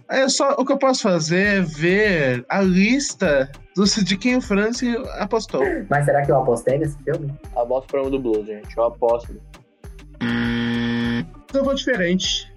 [0.10, 4.42] É só, o que eu posso fazer é ver a lista dos, de quem o
[4.42, 5.62] Franci apostou.
[5.90, 7.34] Mas será que eu apostei nesse filme?
[7.56, 8.76] Aposto pro do Blues, gente.
[8.76, 9.40] Eu aposto.
[11.54, 12.51] Eu vou diferente.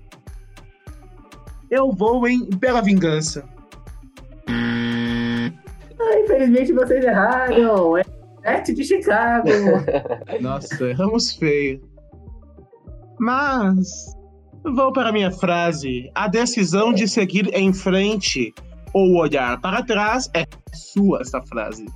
[1.75, 3.45] Eu vou em Bela Vingança.
[4.47, 5.51] Ah,
[6.21, 7.99] infelizmente vocês erraram.
[7.99, 8.05] É
[8.45, 9.49] Sete de Chicago.
[10.41, 11.83] Nossa, erramos feio.
[13.19, 13.89] Mas.
[14.63, 16.13] Vou para a minha frase.
[16.15, 18.55] A decisão de seguir em frente
[18.93, 21.87] ou olhar para trás é sua, essa frase.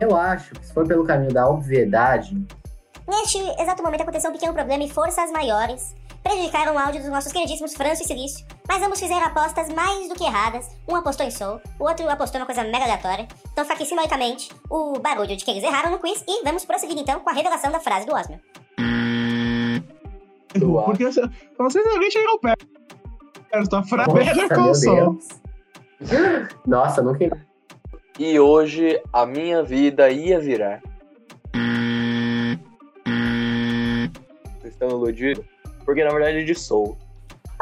[0.00, 2.36] eu acho que se for pelo caminho da obviedade,
[3.08, 5.94] Neste exato momento aconteceu um pequeno problema e forças maiores
[6.32, 10.14] prejudicaram o áudio dos nossos queridíssimos Franço e Silício, mas ambos fizeram apostas mais do
[10.14, 10.66] que erradas.
[10.88, 13.28] Um apostou em Soul, o outro apostou uma coisa mega aleatória.
[13.52, 16.98] Então fica aqui simbolicamente o barulho de que eles erraram no quiz e vamos prosseguir
[16.98, 18.12] então com a revelação da frase do.
[20.64, 20.84] Uau.
[20.84, 21.28] Porque você-
[21.58, 22.66] vocês não chegam perto.
[23.76, 24.94] A frase nossa, com.
[24.94, 25.28] Deus.
[26.66, 27.46] Nossa, nunca.
[28.18, 30.82] E hoje a minha vida ia virar.
[34.60, 35.51] Vocês estão iludidos?
[35.84, 36.96] Porque na verdade é de Soul.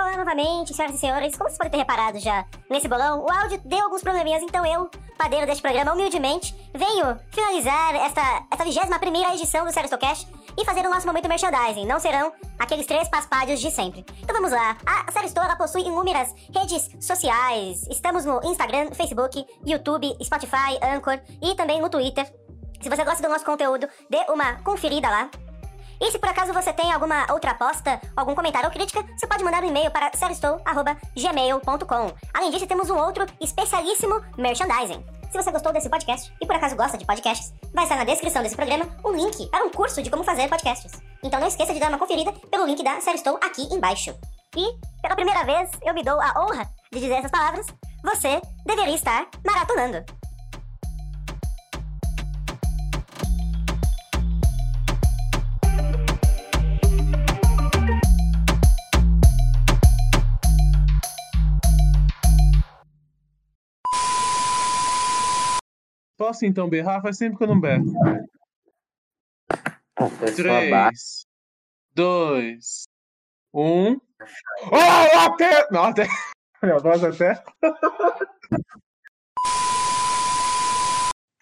[0.01, 1.37] Olá novamente, senhoras e senhores.
[1.37, 4.91] Como vocês podem ter reparado já nesse bolão, o áudio deu alguns probleminhas, então eu,
[5.19, 10.91] padeiro deste programa, humildemente, venho finalizar esta, esta 21 edição do Seristocast e fazer o
[10.91, 11.85] nosso momento merchandising.
[11.87, 14.05] Não serão aqueles três paspalhos de sempre.
[14.23, 14.79] Então vamos lá.
[14.87, 17.87] A Seristow, ela possui inúmeras redes sociais.
[17.91, 22.25] Estamos no Instagram, Facebook, YouTube, Spotify, Anchor e também no Twitter.
[22.81, 25.31] Se você gosta do nosso conteúdo, dê uma conferida lá.
[26.01, 29.45] E se por acaso você tem alguma outra aposta, algum comentário ou crítica, você pode
[29.45, 32.15] mandar um e-mail para seristow.gmail.com.
[32.33, 35.05] Além disso, temos um outro especialíssimo merchandising.
[35.31, 38.43] Se você gostou desse podcast e por acaso gosta de podcasts, vai estar na descrição
[38.43, 41.01] desse programa um link para um curso de como fazer podcasts.
[41.23, 44.13] Então não esqueça de dar uma conferida pelo link da Seristow aqui embaixo.
[44.57, 47.67] E, pela primeira vez, eu me dou a honra de dizer essas palavras.
[48.03, 50.20] Você deveria estar maratonando.
[66.31, 67.03] Posso então berrar?
[67.03, 67.93] Faz tempo que eu não berro.
[70.37, 71.27] 3,
[71.93, 72.85] 2,
[73.53, 74.01] 1.
[74.71, 74.77] Oh,
[75.27, 75.67] até!
[75.73, 76.07] Não, até.
[76.63, 77.43] Minha voz até.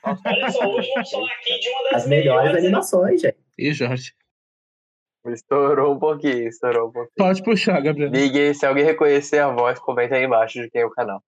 [0.02, 3.36] Olha só, hoje vamos falar aqui de uma das As melhores animações, gente.
[3.58, 4.14] Ih, Jorge.
[5.26, 7.12] Estourou um pouquinho, estourou um pouquinho.
[7.18, 8.10] Pode puxar, Gabriel.
[8.10, 11.22] Ninguém, se alguém reconhecer a voz, comenta aí embaixo de quem é o canal.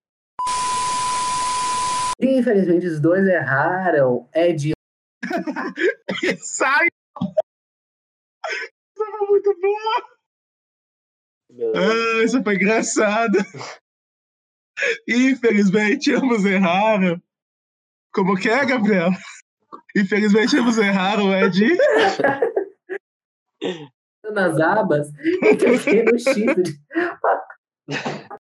[2.21, 4.29] Infelizmente, os dois erraram.
[4.33, 4.73] É de
[6.39, 6.87] Sai!
[8.49, 9.77] Isso foi muito bom!
[11.77, 13.39] Ah, isso foi engraçado.
[15.09, 17.21] Infelizmente, ambos erraram.
[18.12, 19.11] Como que é, Gabriel?
[19.97, 21.66] Infelizmente, ambos erraram, é de...
[24.33, 25.09] nas abas
[25.43, 26.35] e cliquei no X.
[26.35, 26.81] de-